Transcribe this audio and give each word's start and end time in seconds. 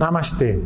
Namastê. 0.00 0.58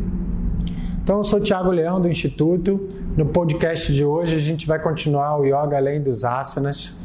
Então, 1.03 1.17
eu 1.17 1.23
sou 1.25 1.41
Tiago 1.41 1.69
Leão 1.69 1.99
do 1.99 2.07
Instituto. 2.07 2.89
No 3.17 3.25
podcast 3.25 3.93
de 3.93 4.05
hoje, 4.05 4.33
a 4.33 4.39
gente 4.39 4.65
vai 4.65 4.79
continuar 4.79 5.37
o 5.37 5.43
Yoga 5.43 5.75
Além 5.75 6.01
dos 6.01 6.23
Asanas. 6.23 6.95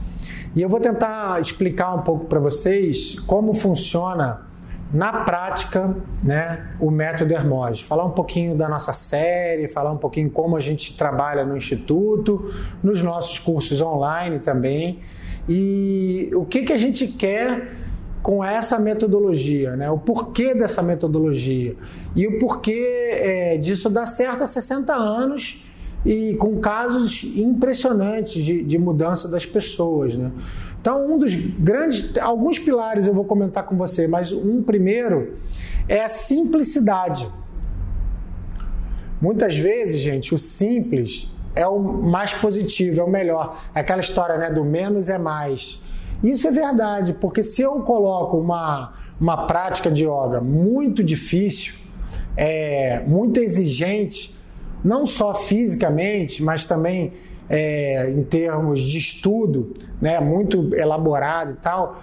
E 0.54 0.62
eu 0.62 0.69
vou 0.69 0.79
tentar 0.79 1.40
explicar 1.40 1.93
um 1.93 2.03
pouco 2.03 2.27
para 2.27 2.38
vocês 2.38 3.19
como 3.27 3.53
funciona 3.53 4.46
na 4.95 5.12
prática 5.24 5.93
né, 6.22 6.69
o 6.79 6.88
método 6.88 7.35
Hermose. 7.35 7.82
Falar 7.82 8.04
um 8.04 8.12
pouquinho 8.12 8.54
da 8.54 8.68
nossa 8.68 8.92
série, 8.92 9.66
falar 9.66 9.90
um 9.90 9.98
pouquinho 9.98 10.30
como 10.30 10.56
a 10.56 10.60
gente 10.60 10.96
trabalha 10.96 11.44
no 11.44 11.56
Instituto, 11.56 12.48
nos 12.80 13.02
nossos 13.02 13.40
cursos 13.40 13.82
online 13.82 14.38
também. 14.38 15.00
E 15.48 16.30
o 16.32 16.44
que, 16.44 16.62
que 16.62 16.72
a 16.72 16.78
gente 16.78 17.08
quer 17.08 17.89
com 18.23 18.45
essa 18.45 18.79
metodologia, 18.79 19.77
né? 19.77 19.91
o 19.91 19.98
porquê 19.98 20.55
dessa 20.55 20.82
metodologia 20.82 21.75
e 22.14 22.27
o 22.27 22.39
porquê 22.39 23.11
é, 23.12 23.57
disso 23.57 23.89
dar 23.89 24.07
certo 24.07 24.43
há 24.43 24.46
60 24.46 24.93
anos 24.93 25.64
e 26.04 26.35
com 26.35 26.58
casos 26.58 27.25
impressionantes 27.36 28.44
de, 28.44 28.63
de 28.63 28.79
mudança 28.79 29.29
das 29.29 29.46
pessoas. 29.46 30.14
Né? 30.17 30.30
Então, 30.80 31.13
um 31.13 31.18
dos 31.18 31.35
grandes, 31.35 32.17
alguns 32.19 32.58
pilares 32.58 33.06
eu 33.06 33.14
vou 33.14 33.25
comentar 33.25 33.64
com 33.64 33.77
você, 33.77 34.06
mas 34.06 34.33
um 34.33 34.62
primeiro 34.62 35.36
é 35.89 36.02
a 36.02 36.08
simplicidade. 36.08 37.28
Muitas 39.20 39.56
vezes, 39.56 40.00
gente, 40.00 40.34
o 40.34 40.39
simples 40.39 41.30
é 41.55 41.66
o 41.66 41.78
mais 41.78 42.33
positivo, 42.33 43.00
é 43.00 43.05
o 43.05 43.11
melhor. 43.11 43.62
Aquela 43.75 44.00
história 44.00 44.39
né, 44.39 44.50
do 44.50 44.64
menos 44.64 45.08
é 45.08 45.19
mais. 45.19 45.83
Isso 46.22 46.47
é 46.47 46.50
verdade, 46.50 47.14
porque 47.14 47.42
se 47.42 47.62
eu 47.62 47.80
coloco 47.80 48.36
uma, 48.36 48.92
uma 49.20 49.47
prática 49.47 49.91
de 49.91 50.05
yoga 50.05 50.41
muito 50.41 51.02
difícil, 51.02 51.74
é, 52.36 53.02
muito 53.06 53.41
exigente, 53.41 54.38
não 54.84 55.06
só 55.06 55.34
fisicamente, 55.34 56.42
mas 56.42 56.66
também 56.66 57.12
é, 57.48 58.10
em 58.10 58.22
termos 58.22 58.82
de 58.82 58.98
estudo, 58.98 59.74
né, 60.00 60.20
muito 60.20 60.74
elaborado 60.74 61.52
e 61.52 61.56
tal, 61.56 62.00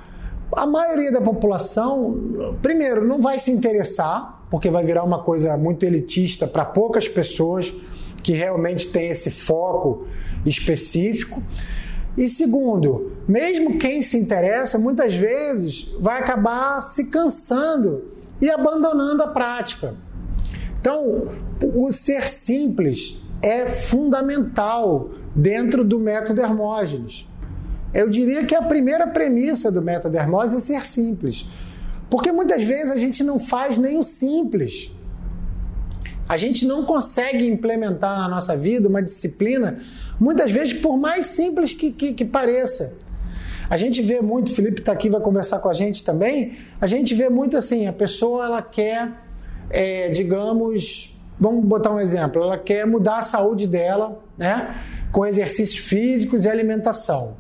a 0.51 0.65
maioria 0.65 1.11
da 1.11 1.21
população, 1.21 2.55
primeiro, 2.61 3.05
não 3.05 3.21
vai 3.21 3.37
se 3.37 3.51
interessar, 3.51 4.45
porque 4.49 4.69
vai 4.69 4.83
virar 4.83 5.03
uma 5.03 5.19
coisa 5.19 5.57
muito 5.57 5.85
elitista 5.85 6.47
para 6.47 6.63
poucas 6.63 7.07
pessoas 7.07 7.73
que 8.23 8.33
realmente 8.33 8.87
têm 8.89 9.09
esse 9.09 9.29
foco 9.29 10.05
específico. 10.45 11.41
E 12.17 12.27
segundo, 12.27 13.11
mesmo 13.27 13.77
quem 13.77 14.01
se 14.01 14.17
interessa, 14.17 14.79
muitas 14.79 15.15
vezes 15.15 15.93
vai 15.99 16.19
acabar 16.19 16.81
se 16.81 17.11
cansando 17.11 18.05
e 18.41 18.49
abandonando 18.49 19.21
a 19.21 19.27
prática. 19.27 19.95
Então, 20.79 21.27
o 21.75 21.91
ser 21.91 22.27
simples 22.27 23.21
é 23.41 23.67
fundamental 23.67 25.11
dentro 25.35 25.83
do 25.83 25.99
método 25.99 26.41
Hermógenes. 26.41 27.29
Eu 27.93 28.09
diria 28.09 28.45
que 28.45 28.55
a 28.55 28.61
primeira 28.61 29.07
premissa 29.07 29.71
do 29.71 29.81
método 29.81 30.17
Hermógenes 30.17 30.69
é 30.69 30.79
ser 30.79 30.87
simples. 30.87 31.47
Porque 32.09 32.31
muitas 32.31 32.63
vezes 32.63 32.91
a 32.91 32.95
gente 32.95 33.23
não 33.23 33.39
faz 33.39 33.77
nem 33.77 33.97
o 33.97 34.03
simples. 34.03 34.91
A 36.27 36.35
gente 36.35 36.65
não 36.65 36.83
consegue 36.83 37.47
implementar 37.47 38.17
na 38.17 38.27
nossa 38.27 38.55
vida 38.55 38.87
uma 38.87 39.01
disciplina, 39.01 39.79
muitas 40.19 40.51
vezes, 40.51 40.73
por 40.73 40.97
mais 40.97 41.27
simples 41.27 41.73
que, 41.73 41.91
que, 41.91 42.13
que 42.13 42.25
pareça. 42.25 42.97
A 43.69 43.75
gente 43.75 44.01
vê 44.01 44.21
muito, 44.21 44.53
Felipe 44.53 44.79
está 44.79 44.93
aqui, 44.93 45.09
vai 45.09 45.19
conversar 45.19 45.59
com 45.59 45.69
a 45.69 45.73
gente 45.73 46.03
também. 46.03 46.57
A 46.79 46.87
gente 46.87 47.13
vê 47.13 47.29
muito 47.29 47.57
assim: 47.57 47.87
a 47.87 47.93
pessoa 47.93 48.45
ela 48.45 48.61
quer, 48.61 49.11
é, 49.69 50.09
digamos, 50.09 51.19
vamos 51.39 51.65
botar 51.65 51.91
um 51.91 51.99
exemplo, 51.99 52.41
ela 52.41 52.57
quer 52.57 52.85
mudar 52.87 53.17
a 53.17 53.21
saúde 53.21 53.67
dela, 53.67 54.23
né, 54.37 54.75
com 55.11 55.25
exercícios 55.25 55.77
físicos 55.77 56.45
e 56.45 56.49
alimentação. 56.49 57.35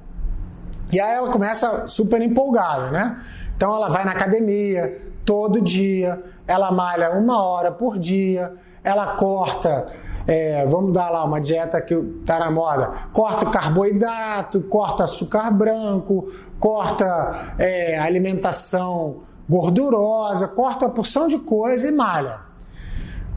E 0.91 0.99
aí 0.99 1.15
ela 1.15 1.29
começa 1.31 1.87
super 1.87 2.21
empolgada, 2.21 2.91
né? 2.91 3.19
Então 3.55 3.75
ela 3.75 3.89
vai 3.89 4.05
na 4.05 4.11
academia 4.11 5.01
todo 5.25 5.59
dia, 5.59 6.23
ela 6.47 6.71
malha 6.71 7.11
uma 7.11 7.43
hora 7.43 7.71
por 7.71 7.99
dia, 7.99 8.53
ela 8.83 9.15
corta, 9.15 9.87
é, 10.25 10.65
vamos 10.65 10.93
dar 10.93 11.09
lá 11.09 11.23
uma 11.23 11.41
dieta 11.41 11.81
que 11.81 11.93
está 11.93 12.39
na 12.39 12.49
moda, 12.49 12.91
corta 13.11 13.45
carboidrato, 13.47 14.61
corta 14.61 15.03
açúcar 15.03 15.51
branco, 15.51 16.31
corta 16.59 17.53
é, 17.59 17.99
alimentação 17.99 19.27
gordurosa, 19.49 20.47
corta 20.47 20.85
uma 20.85 20.91
porção 20.93 21.27
de 21.27 21.37
coisa 21.37 21.87
e 21.87 21.91
malha. 21.91 22.39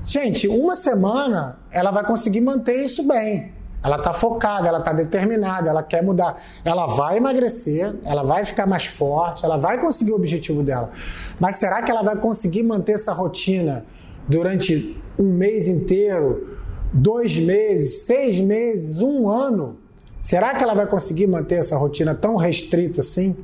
Gente, 0.04 0.48
uma 0.48 0.74
semana 0.74 1.58
ela 1.70 1.90
vai 1.90 2.04
conseguir 2.04 2.40
manter 2.40 2.84
isso 2.84 3.06
bem. 3.06 3.52
Ela 3.82 3.96
está 3.96 4.12
focada, 4.12 4.68
ela 4.68 4.78
está 4.78 4.92
determinada, 4.92 5.70
ela 5.70 5.82
quer 5.82 6.02
mudar. 6.02 6.36
Ela 6.64 6.86
vai 6.86 7.16
emagrecer, 7.16 7.94
ela 8.04 8.22
vai 8.22 8.44
ficar 8.44 8.66
mais 8.66 8.84
forte, 8.84 9.44
ela 9.44 9.56
vai 9.56 9.80
conseguir 9.80 10.12
o 10.12 10.16
objetivo 10.16 10.62
dela. 10.62 10.90
Mas 11.38 11.56
será 11.56 11.82
que 11.82 11.90
ela 11.90 12.02
vai 12.02 12.16
conseguir 12.16 12.62
manter 12.62 12.92
essa 12.92 13.12
rotina 13.12 13.84
durante 14.28 15.00
um 15.18 15.32
mês 15.32 15.66
inteiro, 15.66 16.58
dois 16.92 17.38
meses, 17.38 18.02
seis 18.02 18.38
meses, 18.38 19.00
um 19.00 19.28
ano? 19.28 19.78
Será 20.20 20.54
que 20.54 20.62
ela 20.62 20.74
vai 20.74 20.86
conseguir 20.86 21.26
manter 21.26 21.56
essa 21.56 21.76
rotina 21.76 22.14
tão 22.14 22.36
restrita 22.36 23.00
assim? 23.00 23.34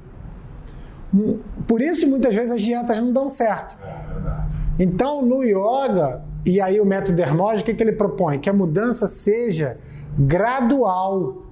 Por 1.66 1.80
isso, 1.80 2.06
muitas 2.06 2.34
vezes, 2.34 2.50
as 2.50 2.60
dietas 2.60 2.98
não 2.98 3.10
dão 3.10 3.28
certo. 3.30 3.78
É 3.82 4.84
então, 4.84 5.22
no 5.22 5.42
yoga, 5.42 6.22
e 6.44 6.60
aí 6.60 6.78
o 6.78 6.84
método 6.84 7.18
Hermose, 7.20 7.62
o 7.62 7.64
que, 7.64 7.72
que 7.72 7.82
ele 7.82 7.92
propõe? 7.92 8.38
Que 8.38 8.50
a 8.50 8.52
mudança 8.52 9.08
seja 9.08 9.78
gradual 10.18 11.42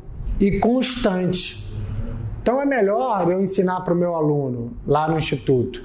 e 0.40 0.58
constante. 0.58 1.64
Então 2.42 2.60
é 2.60 2.66
melhor 2.66 3.30
eu 3.30 3.40
ensinar 3.40 3.80
para 3.80 3.94
o 3.94 3.96
meu 3.96 4.14
aluno 4.14 4.72
lá 4.86 5.08
no 5.08 5.16
instituto 5.18 5.82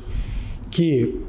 que 0.69 1.25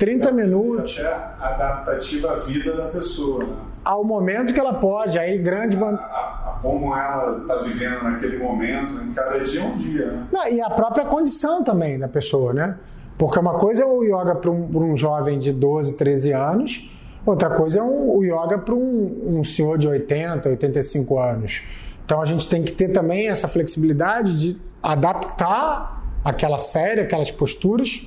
30 0.00 0.32
minutos. 0.32 0.98
É 0.98 1.06
adaptativa 1.38 2.32
à 2.32 2.36
vida 2.36 2.74
da 2.74 2.86
pessoa. 2.86 3.44
Né? 3.44 3.54
Ao 3.84 4.02
momento 4.02 4.54
que 4.54 4.58
ela 4.58 4.74
pode, 4.74 5.18
aí 5.18 5.36
grande 5.38 5.76
vantagem. 5.76 6.30
Como 6.62 6.94
ela 6.94 7.38
está 7.38 7.56
vivendo 7.56 8.02
naquele 8.02 8.38
momento, 8.38 9.02
em 9.02 9.12
cada 9.12 9.38
dia 9.40 9.60
é 9.60 9.64
um 9.64 9.76
dia. 9.76 10.06
Né? 10.06 10.26
Não, 10.32 10.48
e 10.48 10.60
a 10.60 10.70
própria 10.70 11.04
condição 11.04 11.62
também 11.62 11.98
da 11.98 12.08
pessoa, 12.08 12.52
né? 12.52 12.76
Porque 13.18 13.38
uma 13.38 13.58
coisa 13.58 13.82
é 13.82 13.86
o 13.86 14.02
yoga 14.02 14.34
para 14.36 14.50
um, 14.50 14.92
um, 14.92 14.96
jovem 14.96 15.38
de 15.38 15.52
12, 15.52 15.96
13 15.96 16.32
anos, 16.32 16.90
outra 17.24 17.50
coisa 17.50 17.80
é 17.80 17.82
um, 17.82 18.16
o 18.16 18.24
yoga 18.24 18.58
para 18.58 18.74
um, 18.74 19.38
um 19.38 19.44
senhor 19.44 19.78
de 19.78 19.88
80, 19.88 20.48
85 20.48 21.18
anos. 21.18 21.62
Então 22.04 22.20
a 22.20 22.24
gente 22.24 22.48
tem 22.48 22.62
que 22.62 22.72
ter 22.72 22.88
também 22.88 23.28
essa 23.28 23.46
flexibilidade 23.46 24.36
de 24.36 24.60
adaptar 24.82 26.04
aquela 26.24 26.58
série, 26.58 27.00
aquelas 27.00 27.30
posturas 27.30 28.06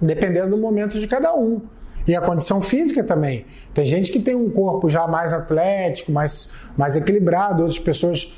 dependendo 0.00 0.50
do 0.50 0.58
momento 0.58 0.98
de 0.98 1.06
cada 1.06 1.34
um. 1.34 1.60
E 2.06 2.16
a 2.16 2.22
condição 2.22 2.62
física 2.62 3.04
também. 3.04 3.44
Tem 3.74 3.84
gente 3.84 4.10
que 4.10 4.18
tem 4.18 4.34
um 4.34 4.48
corpo 4.48 4.88
já 4.88 5.06
mais 5.06 5.32
atlético, 5.32 6.10
mais, 6.10 6.52
mais 6.76 6.96
equilibrado, 6.96 7.62
outras 7.62 7.78
pessoas 7.78 8.34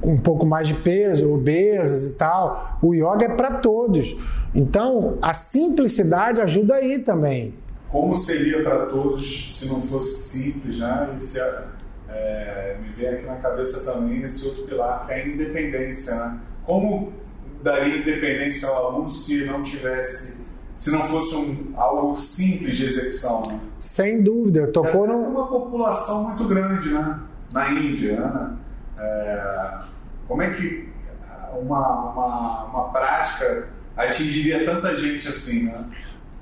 com 0.00 0.14
um 0.14 0.18
pouco 0.18 0.46
mais 0.46 0.66
de 0.68 0.74
peso, 0.74 1.30
obesas 1.32 2.08
e 2.08 2.14
tal. 2.14 2.78
O 2.80 2.94
yoga 2.94 3.26
é 3.26 3.28
para 3.28 3.56
todos. 3.56 4.16
Então, 4.54 5.18
a 5.20 5.34
simplicidade 5.34 6.40
ajuda 6.40 6.76
aí 6.76 6.98
também. 6.98 7.54
Como 7.90 8.14
seria 8.14 8.62
para 8.62 8.86
todos 8.86 9.58
se 9.58 9.66
não 9.66 9.82
fosse 9.82 10.28
simples, 10.28 10.78
né? 10.78 11.14
E 11.16 11.20
se, 11.20 11.40
é, 12.08 12.76
me 12.80 12.88
vem 12.90 13.08
aqui 13.08 13.26
na 13.26 13.36
cabeça 13.36 13.90
também 13.90 14.22
esse 14.22 14.46
outro 14.46 14.64
pilar, 14.64 15.06
que 15.06 15.12
é 15.12 15.22
a 15.22 15.26
independência, 15.26 16.14
né? 16.14 16.40
Como 16.64 17.12
daria 17.62 17.96
independência 17.96 18.68
ao 18.68 18.86
aluno 18.86 19.10
se 19.10 19.44
não 19.44 19.62
tivesse 19.62 20.40
se 20.80 20.90
não 20.90 21.02
fosse 21.02 21.34
um, 21.34 21.74
algo 21.76 22.16
simples 22.16 22.74
de 22.74 22.86
execução. 22.86 23.42
Né? 23.46 23.60
Sem 23.78 24.22
dúvida, 24.22 24.68
tocou 24.68 25.06
é, 25.06 25.12
uma 25.12 25.46
população 25.46 26.28
muito 26.28 26.44
grande, 26.44 26.88
né? 26.88 27.20
Na 27.52 27.70
Índia, 27.70 28.18
né? 28.18 28.56
É, 28.98 29.78
como 30.26 30.40
é 30.40 30.48
que 30.48 30.88
uma, 31.60 32.12
uma, 32.12 32.64
uma 32.64 32.88
prática 32.92 33.68
atingiria 33.94 34.64
tanta 34.64 34.96
gente 34.96 35.28
assim, 35.28 35.64
né? 35.64 35.84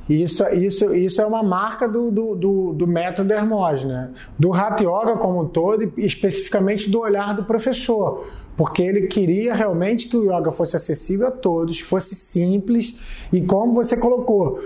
Isso, 0.08 0.42
isso, 0.48 0.94
isso 0.94 1.20
é 1.20 1.26
uma 1.26 1.42
marca 1.42 1.86
do, 1.86 2.10
do, 2.10 2.34
do, 2.34 2.72
do 2.72 2.86
método 2.86 3.32
Hermose, 3.32 3.86
né? 3.86 4.10
do 4.38 4.54
Hatha 4.54 4.82
Yoga 4.82 5.16
como 5.18 5.42
um 5.42 5.48
todo 5.48 5.92
e 5.96 6.06
especificamente 6.06 6.88
do 6.88 7.00
olhar 7.00 7.34
do 7.34 7.44
professor, 7.44 8.26
porque 8.56 8.82
ele 8.82 9.06
queria 9.06 9.54
realmente 9.54 10.08
que 10.08 10.16
o 10.16 10.24
yoga 10.24 10.50
fosse 10.50 10.76
acessível 10.76 11.28
a 11.28 11.30
todos, 11.30 11.80
fosse 11.80 12.14
simples 12.14 12.98
e, 13.30 13.42
como 13.42 13.74
você 13.74 13.98
colocou, 13.98 14.60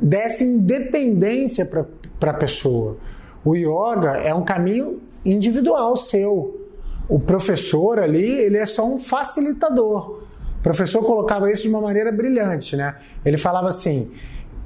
desse 0.00 0.44
independência 0.44 1.64
para 1.64 2.30
a 2.32 2.34
pessoa. 2.34 2.96
O 3.44 3.54
yoga 3.54 4.16
é 4.16 4.34
um 4.34 4.44
caminho 4.44 5.00
individual 5.24 5.96
seu. 5.96 6.66
O 7.08 7.18
professor 7.18 8.00
ali, 8.00 8.28
ele 8.28 8.58
é 8.58 8.66
só 8.66 8.84
um 8.84 8.98
facilitador. 8.98 10.18
O 10.58 10.62
professor 10.62 11.02
colocava 11.04 11.50
isso 11.50 11.62
de 11.62 11.68
uma 11.68 11.80
maneira 11.80 12.10
brilhante, 12.10 12.76
né? 12.76 12.96
Ele 13.24 13.36
falava 13.36 13.68
assim: 13.68 14.10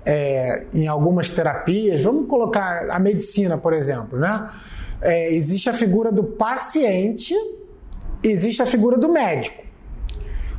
é, 0.05 0.65
em 0.75 0.87
algumas 0.89 1.31
terapias, 1.31 2.03
vamos 2.03 2.29
colocar 2.29 2.91
a 2.91 2.99
medicina, 2.99 3.57
por 3.57 3.73
exemplo, 3.73 4.19
né? 4.19 4.51
É, 5.01 5.33
existe 5.33 5.69
a 5.69 5.73
figura 5.73 6.13
do 6.13 6.23
paciente, 6.23 7.35
existe 8.23 8.63
a 8.63 8.67
figura 8.67 8.97
do 8.97 9.09
médico. 9.09 9.65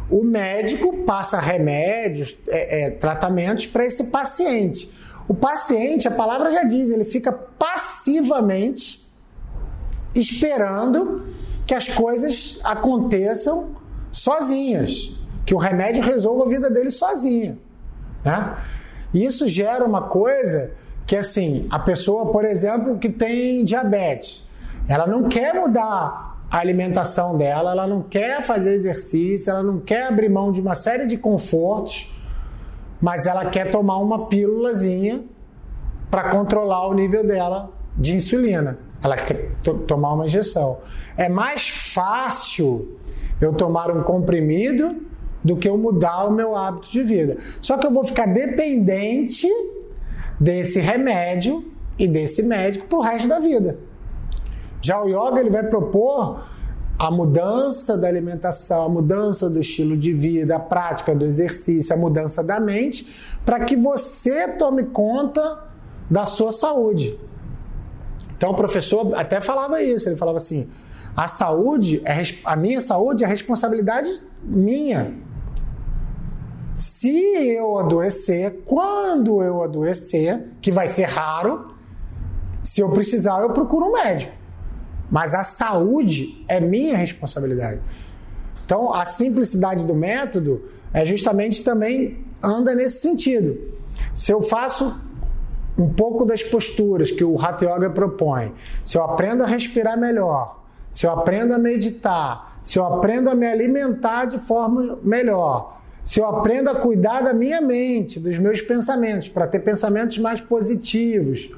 O 0.09 0.23
médico 0.23 1.03
passa 1.05 1.39
remédios, 1.39 2.35
é, 2.47 2.83
é 2.83 2.89
tratamentos 2.91 3.65
para 3.67 3.85
esse 3.85 4.05
paciente. 4.05 4.91
O 5.27 5.33
paciente, 5.33 6.07
a 6.07 6.11
palavra 6.11 6.51
já 6.51 6.63
diz, 6.63 6.89
ele 6.89 7.05
fica 7.05 7.31
passivamente 7.31 9.03
esperando 10.13 11.25
que 11.65 11.73
as 11.73 11.87
coisas 11.87 12.59
aconteçam 12.63 13.75
sozinhas, 14.11 15.17
que 15.45 15.55
o 15.55 15.57
remédio 15.57 16.03
resolva 16.03 16.45
a 16.45 16.49
vida 16.49 16.69
dele 16.69 16.91
sozinha. 16.91 17.57
Né? 18.23 18.57
Isso 19.13 19.47
gera 19.47 19.85
uma 19.85 20.03
coisa 20.03 20.71
que, 21.05 21.15
assim, 21.15 21.67
a 21.69 21.79
pessoa, 21.79 22.31
por 22.31 22.45
exemplo, 22.45 22.97
que 22.97 23.09
tem 23.09 23.63
diabetes, 23.63 24.47
ela 24.87 25.05
não 25.05 25.29
quer 25.29 25.53
mudar 25.53 26.39
a 26.49 26.57
alimentação 26.59 27.37
dela, 27.37 27.71
ela 27.71 27.87
não 27.87 28.01
quer 28.01 28.41
fazer 28.43 28.73
exercício, 28.73 29.49
ela 29.49 29.63
não 29.63 29.79
quer 29.79 30.07
abrir 30.07 30.29
mão 30.29 30.51
de 30.51 30.61
uma 30.61 30.75
série 30.75 31.07
de 31.07 31.17
confortos, 31.17 32.15
mas 33.01 33.25
ela 33.25 33.45
quer 33.45 33.69
tomar 33.71 33.97
uma 33.97 34.27
pílulazinha 34.27 35.23
para 36.09 36.29
controlar 36.29 36.87
o 36.87 36.93
nível 36.93 37.25
dela 37.25 37.71
de 37.97 38.13
insulina. 38.13 38.77
Ela 39.03 39.17
quer 39.17 39.51
tomar 39.87 40.13
uma 40.13 40.25
injeção. 40.25 40.77
É 41.17 41.27
mais 41.27 41.67
fácil 41.67 42.97
eu 43.41 43.51
tomar 43.53 43.91
um 43.91 44.03
comprimido 44.03 45.05
do 45.43 45.57
que 45.57 45.67
eu 45.67 45.77
mudar 45.77 46.25
o 46.25 46.31
meu 46.31 46.55
hábito 46.55 46.91
de 46.91 47.03
vida. 47.03 47.37
Só 47.61 47.77
que 47.77 47.85
eu 47.85 47.91
vou 47.91 48.03
ficar 48.03 48.27
dependente 48.27 49.47
desse 50.39 50.79
remédio 50.79 51.71
e 51.97 52.07
desse 52.07 52.43
médico 52.43 52.87
para 52.87 52.97
o 52.97 53.01
resto 53.01 53.27
da 53.27 53.39
vida. 53.39 53.77
Já 54.81 55.01
o 55.01 55.07
yoga 55.07 55.39
ele 55.39 55.49
vai 55.49 55.63
propor 55.63 56.43
a 56.97 57.09
mudança 57.09 57.97
da 57.97 58.07
alimentação, 58.07 58.85
a 58.85 58.89
mudança 58.89 59.49
do 59.49 59.59
estilo 59.59 59.97
de 59.97 60.13
vida, 60.13 60.55
a 60.55 60.59
prática 60.59 61.15
do 61.15 61.25
exercício, 61.25 61.93
a 61.93 61.97
mudança 61.97 62.43
da 62.43 62.59
mente, 62.59 63.07
para 63.45 63.61
que 63.61 63.75
você 63.75 64.47
tome 64.47 64.83
conta 64.85 65.63
da 66.09 66.25
sua 66.25 66.51
saúde. 66.51 67.17
Então 68.37 68.51
o 68.51 68.55
professor 68.55 69.13
até 69.15 69.41
falava 69.41 69.81
isso, 69.81 70.07
ele 70.07 70.15
falava 70.15 70.37
assim: 70.37 70.69
a 71.15 71.27
saúde, 71.27 72.01
é, 72.05 72.21
a 72.43 72.55
minha 72.55 72.81
saúde 72.81 73.23
é 73.23 73.27
responsabilidade 73.27 74.09
minha. 74.43 75.13
Se 76.77 77.09
eu 77.55 77.77
adoecer, 77.77 78.61
quando 78.65 79.41
eu 79.41 79.61
adoecer, 79.61 80.47
que 80.61 80.71
vai 80.71 80.87
ser 80.87 81.05
raro, 81.05 81.73
se 82.63 82.81
eu 82.81 82.89
precisar, 82.89 83.41
eu 83.41 83.51
procuro 83.51 83.87
um 83.87 83.93
médico. 83.93 84.33
Mas 85.11 85.33
a 85.33 85.43
saúde 85.43 86.43
é 86.47 86.59
minha 86.59 86.97
responsabilidade. 86.97 87.81
Então, 88.65 88.93
a 88.93 89.05
simplicidade 89.05 89.85
do 89.85 89.93
método 89.93 90.63
é 90.93 91.05
justamente 91.05 91.63
também 91.63 92.25
anda 92.41 92.73
nesse 92.73 93.01
sentido. 93.01 93.59
Se 94.15 94.31
eu 94.31 94.41
faço 94.41 94.95
um 95.77 95.89
pouco 95.89 96.25
das 96.25 96.43
posturas 96.43 97.11
que 97.11 97.23
o 97.23 97.39
Hatha 97.39 97.65
Yoga 97.65 97.89
propõe, 97.89 98.53
se 98.83 98.97
eu 98.97 99.03
aprendo 99.03 99.43
a 99.43 99.47
respirar 99.47 99.99
melhor, 99.99 100.63
se 100.93 101.05
eu 101.05 101.11
aprendo 101.11 101.53
a 101.53 101.57
meditar, 101.57 102.59
se 102.63 102.77
eu 102.77 102.85
aprendo 102.85 103.29
a 103.29 103.35
me 103.35 103.47
alimentar 103.47 104.25
de 104.25 104.39
forma 104.39 104.97
melhor, 105.03 105.81
se 106.03 106.19
eu 106.19 106.25
aprendo 106.25 106.69
a 106.69 106.75
cuidar 106.75 107.21
da 107.21 107.33
minha 107.33 107.61
mente, 107.61 108.19
dos 108.19 108.37
meus 108.37 108.61
pensamentos, 108.61 109.29
para 109.29 109.47
ter 109.47 109.59
pensamentos 109.59 110.17
mais 110.17 110.41
positivos, 110.41 111.49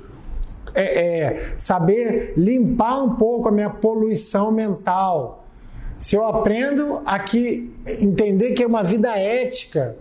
é, 0.74 0.84
é, 0.84 1.54
saber 1.58 2.34
limpar 2.38 3.02
um 3.02 3.16
pouco 3.16 3.50
a 3.50 3.52
minha 3.52 3.70
poluição 3.70 4.52
mental, 4.52 5.46
se 5.98 6.16
eu 6.16 6.26
aprendo 6.26 7.02
a 7.06 7.18
que, 7.18 7.74
entender 8.02 8.52
que 8.52 8.66
uma 8.66 8.84
vida 8.84 9.18
ética 9.18 9.96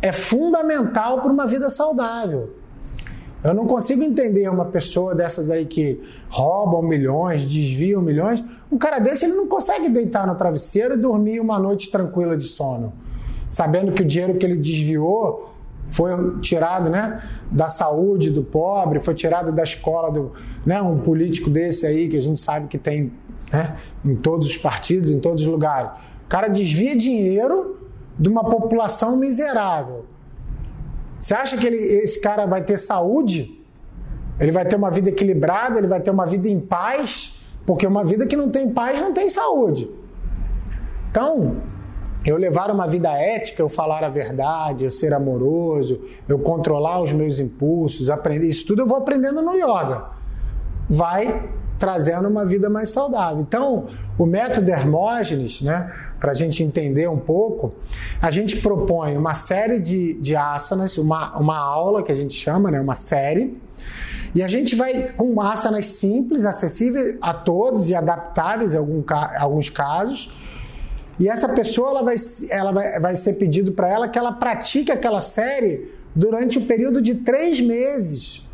é 0.00 0.10
fundamental 0.12 1.20
para 1.20 1.30
uma 1.30 1.46
vida 1.46 1.68
saudável. 1.68 2.54
Eu 3.44 3.54
não 3.54 3.66
consigo 3.66 4.02
entender 4.02 4.48
uma 4.48 4.64
pessoa 4.64 5.14
dessas 5.14 5.50
aí 5.50 5.66
que 5.66 6.00
roubam 6.28 6.82
milhões, 6.82 7.42
desviam 7.42 8.02
milhões. 8.02 8.42
Um 8.72 8.78
cara 8.78 8.98
desse 8.98 9.24
ele 9.24 9.34
não 9.34 9.46
consegue 9.46 9.88
deitar 9.88 10.26
no 10.26 10.34
travesseiro 10.34 10.94
e 10.94 10.96
dormir 10.96 11.38
uma 11.38 11.58
noite 11.58 11.90
tranquila 11.90 12.36
de 12.36 12.44
sono, 12.44 12.92
sabendo 13.56 13.92
que 13.92 14.02
o 14.02 14.04
dinheiro 14.04 14.34
que 14.34 14.44
ele 14.44 14.56
desviou 14.56 15.54
foi 15.88 16.10
tirado, 16.40 16.90
né, 16.90 17.22
da 17.50 17.68
saúde 17.68 18.30
do 18.30 18.42
pobre, 18.42 18.98
foi 18.98 19.14
tirado 19.14 19.52
da 19.52 19.62
escola 19.62 20.10
do, 20.10 20.32
né, 20.64 20.82
um 20.82 20.98
político 20.98 21.48
desse 21.48 21.86
aí 21.86 22.08
que 22.08 22.16
a 22.16 22.22
gente 22.22 22.40
sabe 22.40 22.66
que 22.66 22.76
tem, 22.76 23.12
né, 23.52 23.76
em 24.04 24.16
todos 24.16 24.48
os 24.48 24.56
partidos, 24.56 25.10
em 25.10 25.20
todos 25.20 25.42
os 25.42 25.48
lugares. 25.48 25.90
O 26.24 26.28
cara 26.28 26.48
desvia 26.48 26.96
dinheiro 26.96 27.78
de 28.18 28.28
uma 28.28 28.44
população 28.44 29.16
miserável 29.16 30.04
você 31.20 31.34
acha 31.34 31.56
que 31.56 31.66
ele, 31.66 31.76
esse 31.76 32.20
cara 32.20 32.46
vai 32.46 32.62
ter 32.62 32.78
saúde? 32.78 33.60
Ele 34.38 34.52
vai 34.52 34.64
ter 34.64 34.76
uma 34.76 34.90
vida 34.90 35.08
equilibrada? 35.08 35.78
Ele 35.78 35.86
vai 35.86 36.00
ter 36.00 36.10
uma 36.10 36.26
vida 36.26 36.48
em 36.48 36.60
paz? 36.60 37.40
Porque 37.66 37.86
uma 37.86 38.04
vida 38.04 38.26
que 38.26 38.36
não 38.36 38.50
tem 38.50 38.70
paz 38.70 39.00
não 39.00 39.12
tem 39.12 39.28
saúde. 39.28 39.90
Então, 41.10 41.56
eu 42.26 42.36
levar 42.36 42.70
uma 42.70 42.88
vida 42.88 43.10
ética, 43.10 43.62
eu 43.62 43.68
falar 43.68 44.02
a 44.02 44.08
verdade, 44.08 44.84
eu 44.84 44.90
ser 44.90 45.14
amoroso, 45.14 46.00
eu 46.28 46.38
controlar 46.38 47.00
os 47.00 47.12
meus 47.12 47.38
impulsos, 47.38 48.10
aprender 48.10 48.48
isso 48.48 48.66
tudo 48.66 48.82
eu 48.82 48.86
vou 48.86 48.96
aprendendo 48.96 49.40
no 49.40 49.54
yoga. 49.54 50.04
Vai 50.90 51.48
trazendo 51.78 52.28
uma 52.28 52.44
vida 52.44 52.68
mais 52.68 52.90
saudável. 52.90 53.40
Então, 53.40 53.86
o 54.18 54.26
método 54.26 54.70
Hermógenes, 54.70 55.60
né, 55.60 55.92
para 56.18 56.32
a 56.32 56.34
gente 56.34 56.62
entender 56.64 57.08
um 57.08 57.18
pouco, 57.18 57.74
a 58.20 58.30
gente 58.30 58.56
propõe 58.56 59.16
uma 59.16 59.34
série 59.34 59.78
de, 59.78 60.14
de 60.14 60.34
asanas, 60.34 60.96
uma, 60.98 61.36
uma 61.36 61.58
aula 61.58 62.02
que 62.02 62.10
a 62.10 62.14
gente 62.14 62.34
chama, 62.34 62.70
né, 62.70 62.80
uma 62.80 62.94
série, 62.94 63.60
e 64.34 64.42
a 64.42 64.48
gente 64.48 64.74
vai 64.74 65.12
com 65.12 65.40
asanas 65.40 65.86
simples, 65.86 66.44
acessíveis 66.44 67.16
a 67.20 67.32
todos 67.32 67.88
e 67.88 67.94
adaptáveis 67.94 68.74
em 68.74 68.78
algum, 68.78 69.02
alguns 69.38 69.70
casos. 69.70 70.30
E 71.18 71.28
essa 71.28 71.48
pessoa 71.48 71.90
ela 71.90 72.02
vai, 72.02 72.16
ela 72.50 72.72
vai, 72.72 73.00
vai 73.00 73.14
ser 73.14 73.34
pedido 73.34 73.72
para 73.72 73.88
ela 73.88 74.08
que 74.08 74.18
ela 74.18 74.32
pratique 74.32 74.92
aquela 74.92 75.20
série 75.20 75.90
durante 76.14 76.58
o 76.58 76.62
período 76.62 77.00
de 77.00 77.14
três 77.16 77.60
meses. 77.60 78.46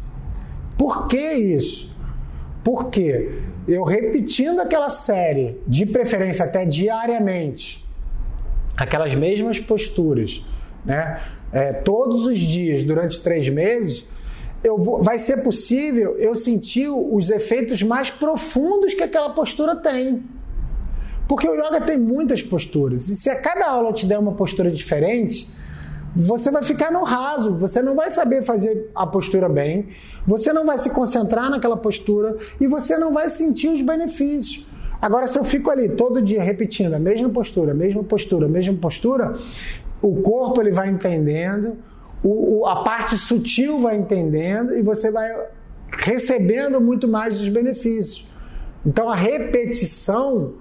Por 0.79 1.07
que 1.07 1.33
isso? 1.33 1.95
Porque 2.65 3.41
eu 3.67 3.85
repetindo 3.85 4.61
aquela 4.61 4.91
série, 4.91 5.61
de 5.67 5.87
preferência 5.87 6.45
até 6.45 6.65
diariamente, 6.65 7.85
aquelas 8.77 9.15
mesmas 9.15 9.59
posturas, 9.59 10.45
né? 10.85 11.21
É, 11.53 11.73
todos 11.73 12.25
os 12.25 12.39
dias 12.39 12.83
durante 12.83 13.21
três 13.21 13.49
meses, 13.49 14.07
eu 14.65 14.79
vou, 14.79 15.03
vai 15.03 15.19
ser 15.19 15.43
possível 15.43 16.17
eu 16.19 16.35
sentir 16.35 16.89
os 16.89 17.29
efeitos 17.29 17.83
mais 17.83 18.11
profundos 18.11 18.95
que 18.95 19.03
aquela 19.03 19.31
postura 19.31 19.77
tem. 19.77 20.23
Porque 21.33 21.49
o 21.49 21.55
yoga 21.55 21.81
tem 21.81 21.97
muitas 21.97 22.43
posturas. 22.43 23.09
E 23.09 23.17
se 23.17 23.31
a 23.31 23.41
cada 23.41 23.67
aula 23.67 23.91
te 23.95 24.05
der 24.05 24.19
uma 24.19 24.33
postura 24.35 24.71
diferente, 24.71 25.49
você 26.15 26.51
vai 26.51 26.63
ficar 26.63 26.93
no 26.93 27.05
raso, 27.05 27.55
você 27.55 27.81
não 27.81 27.95
vai 27.95 28.11
saber 28.11 28.43
fazer 28.43 28.91
a 28.95 29.07
postura 29.07 29.49
bem, 29.49 29.89
você 30.27 30.53
não 30.53 30.67
vai 30.67 30.77
se 30.77 30.91
concentrar 30.91 31.49
naquela 31.49 31.79
postura 31.79 32.37
e 32.61 32.67
você 32.67 32.99
não 32.99 33.15
vai 33.15 33.31
sentir 33.31 33.69
os 33.69 33.81
benefícios. 33.81 34.67
Agora, 35.01 35.27
se 35.27 35.39
eu 35.39 35.43
fico 35.43 35.71
ali 35.71 35.89
todo 35.89 36.21
dia 36.21 36.43
repetindo 36.43 36.93
a 36.93 36.99
mesma 36.99 37.31
postura, 37.31 37.73
mesma 37.73 38.05
postura, 38.05 38.47
mesma 38.47 38.75
postura, 38.75 39.39
o 40.03 40.17
corpo 40.21 40.61
ele 40.61 40.71
vai 40.71 40.91
entendendo, 40.91 41.79
o, 42.23 42.59
o, 42.59 42.67
a 42.67 42.83
parte 42.83 43.17
sutil 43.17 43.81
vai 43.81 43.97
entendendo 43.97 44.77
e 44.77 44.83
você 44.83 45.11
vai 45.11 45.31
recebendo 45.97 46.79
muito 46.79 47.09
mais 47.09 47.39
dos 47.39 47.49
benefícios. 47.49 48.31
Então, 48.85 49.09
a 49.09 49.15
repetição 49.15 50.61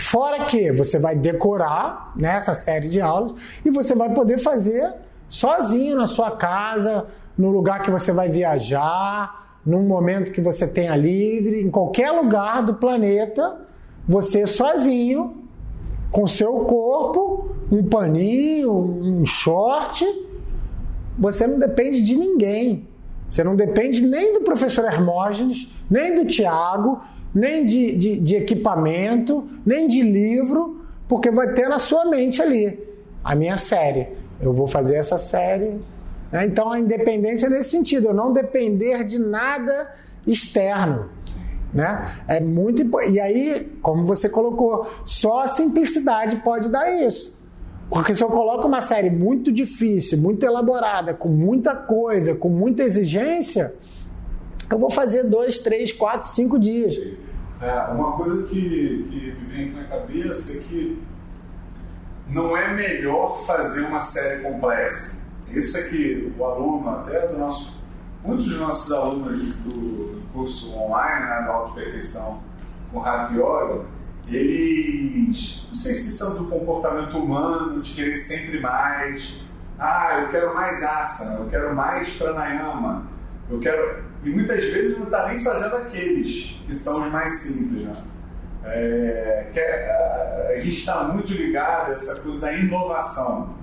Fora 0.00 0.46
que 0.46 0.72
você 0.72 0.98
vai 0.98 1.14
decorar 1.14 2.12
nessa 2.16 2.54
série 2.54 2.88
de 2.88 3.00
aulas 3.00 3.34
e 3.64 3.70
você 3.70 3.94
vai 3.94 4.12
poder 4.14 4.38
fazer 4.38 4.94
sozinho 5.28 5.96
na 5.96 6.06
sua 6.06 6.30
casa, 6.32 7.06
no 7.36 7.50
lugar 7.50 7.82
que 7.82 7.90
você 7.90 8.10
vai 8.10 8.28
viajar, 8.28 9.58
num 9.64 9.82
momento 9.82 10.32
que 10.32 10.40
você 10.40 10.66
tenha 10.66 10.96
livre, 10.96 11.60
em 11.60 11.70
qualquer 11.70 12.10
lugar 12.12 12.62
do 12.62 12.74
planeta, 12.74 13.60
você 14.08 14.46
sozinho, 14.46 15.44
com 16.10 16.26
seu 16.26 16.52
corpo, 16.54 17.54
um 17.70 17.84
paninho, 17.84 18.72
um 18.72 19.26
short, 19.26 20.04
você 21.18 21.46
não 21.46 21.58
depende 21.58 22.02
de 22.02 22.16
ninguém. 22.16 22.88
Você 23.28 23.44
não 23.44 23.54
depende 23.54 24.00
nem 24.00 24.32
do 24.32 24.40
professor 24.40 24.84
Hermógenes, 24.86 25.70
nem 25.88 26.14
do 26.14 26.24
Tiago, 26.24 27.00
nem 27.34 27.64
de, 27.64 27.94
de, 27.94 28.16
de 28.20 28.36
equipamento, 28.36 29.48
nem 29.64 29.86
de 29.86 30.02
livro, 30.02 30.84
porque 31.08 31.30
vai 31.30 31.52
ter 31.52 31.68
na 31.68 31.78
sua 31.78 32.04
mente 32.06 32.42
ali 32.42 32.78
a 33.22 33.34
minha 33.34 33.56
série. 33.56 34.08
Eu 34.40 34.52
vou 34.52 34.66
fazer 34.66 34.96
essa 34.96 35.18
série 35.18 35.78
Né? 36.30 36.46
Então 36.46 36.70
a 36.70 36.78
independência 36.78 37.46
é 37.46 37.50
nesse 37.50 37.70
sentido, 37.70 38.08
eu 38.08 38.14
não 38.14 38.32
depender 38.32 39.04
de 39.04 39.18
nada 39.18 39.94
externo. 40.26 41.10
Né? 41.72 42.22
É 42.26 42.40
muito 42.40 42.82
E 43.08 43.20
aí, 43.20 43.72
como 43.80 44.04
você 44.04 44.28
colocou, 44.28 44.86
só 45.04 45.40
a 45.40 45.46
simplicidade 45.46 46.36
pode 46.36 46.70
dar 46.70 46.90
isso. 47.02 47.38
Porque 47.88 48.14
se 48.14 48.22
eu 48.22 48.28
coloco 48.28 48.68
uma 48.68 48.80
série 48.80 49.10
muito 49.10 49.50
difícil, 49.50 50.18
muito 50.18 50.44
elaborada, 50.46 51.12
com 51.12 51.28
muita 51.28 51.74
coisa, 51.74 52.34
com 52.36 52.48
muita 52.48 52.84
exigência, 52.84 53.74
eu 54.70 54.78
vou 54.78 54.90
fazer 54.90 55.24
dois, 55.24 55.58
três, 55.58 55.92
quatro, 55.92 56.28
cinco 56.28 56.58
dias. 56.58 56.96
É, 57.60 57.92
uma 57.92 58.12
coisa 58.12 58.46
que, 58.46 58.54
que 59.10 59.36
me 59.38 59.46
vem 59.46 59.66
aqui 59.66 59.74
na 59.74 59.84
cabeça 59.84 60.56
é 60.56 60.60
que 60.60 61.02
não 62.28 62.56
é 62.56 62.72
melhor 62.72 63.44
fazer 63.44 63.82
uma 63.82 64.00
série 64.00 64.42
complexa. 64.42 65.18
Isso 65.48 65.76
é 65.76 65.82
que 65.82 66.32
o 66.38 66.44
aluno, 66.44 66.88
até 66.88 67.26
do 67.26 67.36
nosso, 67.36 67.82
muitos 68.24 68.46
dos 68.46 68.58
nossos 68.58 68.92
alunos 68.92 69.54
do, 69.56 70.20
curso 70.32 70.76
online, 70.76 71.26
né, 71.26 71.42
da 71.42 71.52
autoperfeição 71.52 72.42
com 72.92 73.04
Hatha 73.04 73.34
Yoga, 73.34 73.84
eles, 74.28 75.66
não 75.68 75.74
sei 75.74 75.94
se 75.94 76.10
são 76.12 76.36
do 76.36 76.48
comportamento 76.48 77.18
humano, 77.18 77.80
de 77.80 77.92
querer 77.92 78.16
sempre 78.16 78.60
mais. 78.60 79.40
Ah, 79.78 80.20
eu 80.22 80.28
quero 80.28 80.54
mais 80.54 80.82
asana, 80.82 81.40
eu 81.40 81.48
quero 81.48 81.74
mais 81.74 82.10
pranayama, 82.10 83.06
eu 83.50 83.58
quero. 83.58 84.09
E 84.22 84.30
muitas 84.30 84.62
vezes 84.64 84.98
não 84.98 85.06
está 85.06 85.28
nem 85.28 85.38
fazendo 85.42 85.76
aqueles 85.76 86.60
que 86.66 86.74
são 86.74 87.04
os 87.04 87.12
mais 87.12 87.32
simples, 87.38 87.86
né? 87.86 87.92
É, 88.62 89.48
é, 89.54 90.54
a 90.56 90.60
gente 90.60 90.76
está 90.76 91.04
muito 91.04 91.32
ligado 91.32 91.90
a 91.90 91.94
essa 91.94 92.20
coisa 92.20 92.40
da 92.40 92.52
inovação. 92.52 93.54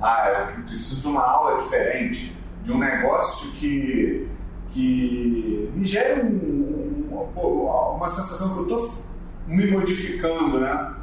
Ah, 0.00 0.52
eu 0.56 0.64
preciso 0.64 1.02
de 1.02 1.08
uma 1.08 1.22
aula 1.22 1.62
diferente, 1.62 2.36
de 2.62 2.72
um 2.72 2.78
negócio 2.78 3.52
que, 3.52 4.28
que 4.70 5.70
me 5.74 5.86
gere 5.86 6.22
um, 6.22 7.08
um, 7.36 7.66
uma 7.96 8.08
sensação 8.08 8.54
que 8.54 8.58
eu 8.58 8.62
estou 8.62 9.04
me 9.46 9.66
modificando, 9.70 10.58
né? 10.58 10.94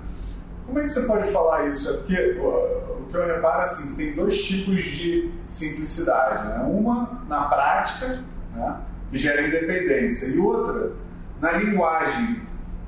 Como 0.66 0.80
é 0.80 0.84
que 0.84 0.90
você 0.90 1.02
pode 1.02 1.32
falar 1.32 1.68
isso? 1.68 1.90
É 1.90 1.94
porque 1.98 2.40
o 2.40 3.06
que 3.10 3.18
eu 3.18 3.28
reparo 3.28 3.64
assim, 3.64 3.96
tem 3.96 4.14
dois 4.14 4.42
tipos 4.44 4.84
de 4.84 5.32
simplicidade, 5.48 6.48
né? 6.48 6.66
Uma 6.68 7.24
na 7.28 7.44
prática, 7.46 8.24
né? 8.54 8.78
que 9.10 9.18
gera 9.18 9.46
independência, 9.46 10.28
e 10.28 10.40
outra 10.40 10.94
na 11.40 11.54
linguagem, 11.54 12.42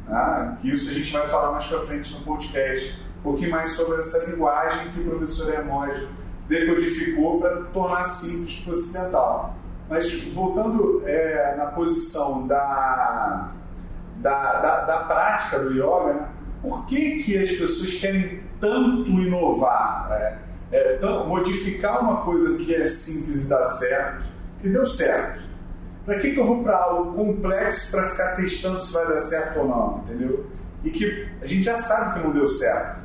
né? 0.08 0.58
que 0.62 0.70
isso 0.70 0.90
a 0.90 0.94
gente 0.94 1.12
vai 1.12 1.28
falar 1.28 1.52
mais 1.52 1.66
para 1.66 1.82
frente 1.82 2.14
no 2.14 2.22
podcast, 2.22 3.02
um 3.20 3.24
pouquinho 3.24 3.52
mais 3.52 3.72
sobre 3.72 4.00
essa 4.00 4.30
linguagem 4.30 4.92
que 4.92 5.00
o 5.00 5.10
professor 5.10 5.54
Hermógenes 5.54 6.10
decodificou 6.48 7.40
para 7.40 7.64
tornar 7.74 8.04
simples 8.04 8.60
para 8.60 8.74
o 8.74 8.76
ocidental. 8.76 9.56
Mas 9.90 10.24
voltando 10.30 11.04
é, 11.06 11.56
na 11.58 11.68
posição 11.68 12.48
da 12.48 13.52
da, 14.24 14.62
da, 14.62 14.86
da 14.86 14.98
prática 15.00 15.60
do 15.60 15.74
yoga, 15.74 16.14
né? 16.14 16.28
por 16.62 16.86
que, 16.86 17.22
que 17.22 17.38
as 17.38 17.52
pessoas 17.52 17.94
querem 17.96 18.42
tanto 18.60 19.10
inovar? 19.10 20.08
É, 20.12 20.38
é, 20.72 20.98
tanto, 20.98 21.28
modificar 21.28 22.02
uma 22.02 22.22
coisa 22.22 22.58
que 22.58 22.74
é 22.74 22.86
simples 22.86 23.46
e 23.46 23.50
dá 23.50 23.66
certo, 23.66 24.26
que 24.62 24.70
deu 24.70 24.86
certo. 24.86 25.43
Para 26.06 26.20
que, 26.20 26.32
que 26.32 26.40
eu 26.40 26.46
vou 26.46 26.64
para 26.64 26.78
algo 26.78 27.14
complexo 27.14 27.92
para 27.92 28.10
ficar 28.10 28.36
testando 28.36 28.84
se 28.84 28.92
vai 28.92 29.08
dar 29.08 29.20
certo 29.20 29.60
ou 29.60 29.68
não, 29.68 30.04
entendeu? 30.04 30.46
E 30.84 30.90
que 30.90 31.30
a 31.42 31.46
gente 31.46 31.64
já 31.64 31.78
sabe 31.78 32.14
que 32.14 32.28
não 32.28 32.34
deu 32.34 32.50
certo. 32.50 33.02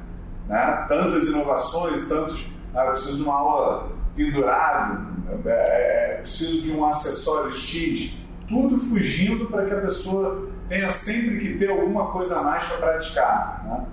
Né? 0.49 0.87
Tantas 0.89 1.25
inovações, 1.25 2.09
tantos. 2.09 2.51
Ah, 2.75 2.87
eu 2.87 2.93
preciso 2.93 3.17
de 3.19 3.23
uma 3.23 3.35
aula 3.35 3.93
pendurado, 4.17 5.07
é, 5.47 5.51
é, 5.51 6.19
preciso 6.23 6.63
de 6.63 6.73
um 6.73 6.85
acessório 6.85 7.53
X, 7.53 8.19
tudo 8.49 8.77
fugindo 8.79 9.47
para 9.47 9.65
que 9.65 9.75
a 9.75 9.81
pessoa 9.81 10.49
tenha 10.69 10.91
sempre 10.91 11.39
que 11.39 11.59
ter 11.59 11.71
alguma 11.71 12.11
coisa 12.11 12.39
a 12.39 12.43
mais 12.43 12.65
para 12.65 12.79
praticar. 12.79 13.65
Né? 13.65 13.87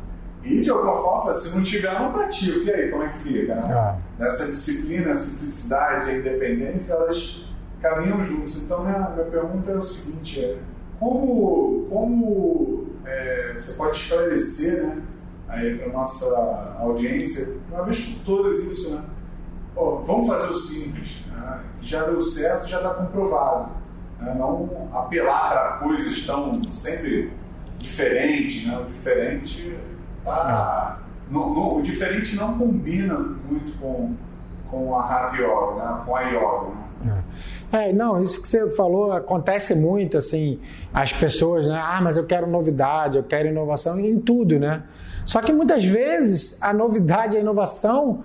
E 0.44 0.62
de 0.62 0.70
alguma 0.70 0.96
forma, 0.96 1.34
se 1.34 1.56
não 1.56 1.64
tiver, 1.64 1.94
não 2.00 2.12
pratico. 2.12 2.66
E 2.66 2.72
aí, 2.72 2.90
como 2.90 3.04
é 3.04 3.10
que 3.10 3.18
fica? 3.20 3.56
Né? 3.56 3.64
Ah. 3.70 3.98
Essa 4.20 4.46
disciplina, 4.46 5.12
a 5.12 5.16
simplicidade, 5.16 6.10
a 6.10 6.14
independência, 6.14 6.94
elas 6.94 7.46
caminham 7.86 8.24
juntos. 8.26 8.58
Então, 8.58 8.84
minha, 8.84 9.10
minha 9.10 9.26
pergunta 9.26 9.72
é 9.72 9.78
o 9.78 9.84
seguinte: 9.84 10.44
é, 10.44 10.58
como, 11.00 11.86
como 11.90 12.88
é, 13.06 13.54
você 13.58 13.74
pode 13.74 13.98
esclarecer 13.98 14.84
né, 15.48 15.76
para 15.78 15.90
a 15.90 15.94
nossa 15.94 16.78
audiência, 16.80 17.58
uma 17.72 17.84
vez 17.84 18.06
por 18.06 18.26
todas, 18.26 18.60
isso, 18.60 18.96
né? 18.96 19.04
Vamos 19.76 20.28
fazer 20.28 20.52
o 20.52 20.56
simples. 20.56 21.26
Né? 21.28 21.64
Já 21.82 22.04
deu 22.04 22.22
certo, 22.22 22.66
já 22.66 22.78
está 22.78 22.94
comprovado 22.94 23.70
né? 24.20 24.34
não 24.34 24.90
apelar 24.94 25.50
para 25.52 25.72
coisas 25.86 26.26
tão 26.26 26.62
sempre 26.72 27.34
diferentes. 27.78 28.66
Né? 28.66 28.78
O 28.78 28.86
diferente 28.86 29.78
tá, 30.24 31.02
não, 31.30 31.78
o 31.78 31.82
diferente 31.82 32.38
não 32.38 32.58
combina 32.58 33.16
muito 33.18 33.78
com, 33.78 34.16
com 34.72 34.98
a 34.98 35.04
Hatha 35.04 35.36
Yoga, 35.36 35.76
né? 35.76 36.02
com 36.06 36.16
a 36.16 36.22
Yoga. 36.22 36.70
Né? 36.70 36.85
É, 37.72 37.92
não, 37.92 38.22
isso 38.22 38.42
que 38.42 38.48
você 38.48 38.70
falou 38.72 39.12
acontece 39.12 39.76
muito, 39.76 40.18
assim, 40.18 40.60
as 40.94 41.12
pessoas, 41.12 41.68
né? 41.68 41.78
Ah, 41.78 42.00
mas 42.02 42.18
eu 42.18 42.26
quero 42.26 42.48
novidade, 42.48 43.18
eu 43.18 43.24
quero 43.24 43.48
inovação 43.48 44.00
em 44.00 44.20
tudo, 44.20 44.60
né? 44.60 44.84
Só 45.26 45.42
que 45.42 45.52
muitas 45.52 45.84
vezes 45.84 46.58
a 46.62 46.74
novidade, 46.74 47.38
a 47.38 47.40
inovação 47.40 48.24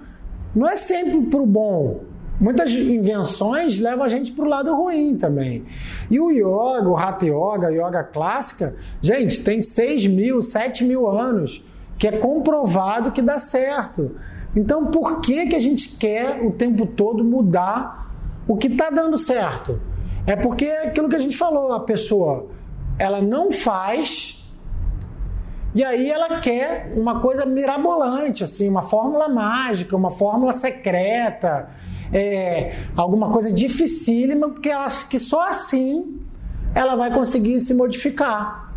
não 0.54 0.68
é 0.68 0.76
sempre 0.76 1.22
para 1.22 1.40
o 1.40 1.46
bom, 1.46 2.00
Muitas 2.40 2.70
invenções 2.72 3.78
levam 3.78 4.02
a 4.02 4.08
gente 4.08 4.32
para 4.32 4.46
o 4.46 4.49
lado 4.49 4.75
ruim 4.75 5.14
também. 5.14 5.62
E 6.10 6.18
o 6.18 6.30
yoga, 6.30 6.88
o 6.88 6.96
Hatha 6.96 7.26
Yoga, 7.26 7.68
a 7.68 7.70
yoga 7.70 8.02
clássica, 8.02 8.75
gente, 9.02 9.44
tem 9.44 9.60
6 9.60 10.06
mil, 10.06 10.40
7 10.40 10.82
mil 10.82 11.06
anos, 11.06 11.62
que 11.99 12.08
é 12.08 12.12
comprovado 12.12 13.12
que 13.12 13.20
dá 13.20 13.37
certo. 13.37 14.16
Então, 14.56 14.87
por 14.87 15.20
que, 15.20 15.49
que 15.49 15.54
a 15.54 15.58
gente 15.58 15.96
quer 15.99 16.42
o 16.42 16.50
tempo 16.50 16.87
todo 16.87 17.22
mudar 17.22 18.09
o 18.47 18.56
que 18.56 18.66
está 18.66 18.90
dando 18.90 19.16
certo? 19.18 19.80
É 20.26 20.37
porque 20.37 20.66
aquilo 20.66 21.09
que 21.09 21.16
a 21.16 21.20
gente 21.20 21.37
falou, 21.37 21.73
a 21.73 21.80
pessoa 21.80 22.49
ela 22.99 23.20
não 23.20 23.50
faz 23.50 24.37
e 25.75 25.85
aí 25.85 26.11
ela 26.11 26.40
quer 26.40 26.92
uma 26.97 27.20
coisa 27.20 27.47
mirabolante, 27.47 28.42
assim, 28.42 28.68
uma 28.68 28.82
fórmula 28.82 29.28
mágica, 29.28 29.97
uma 29.97 30.11
fórmula 30.11 30.52
secreta 30.52 31.68
é, 32.12 32.75
alguma 32.97 33.30
coisa 33.30 33.52
dificílima, 33.52 34.50
porque 34.50 34.68
ela 34.68 34.85
acha 34.85 35.06
que 35.06 35.18
só 35.18 35.49
assim 35.49 36.20
ela 36.75 36.97
vai 36.97 37.12
conseguir 37.12 37.61
se 37.61 37.75
modificar. 37.75 38.73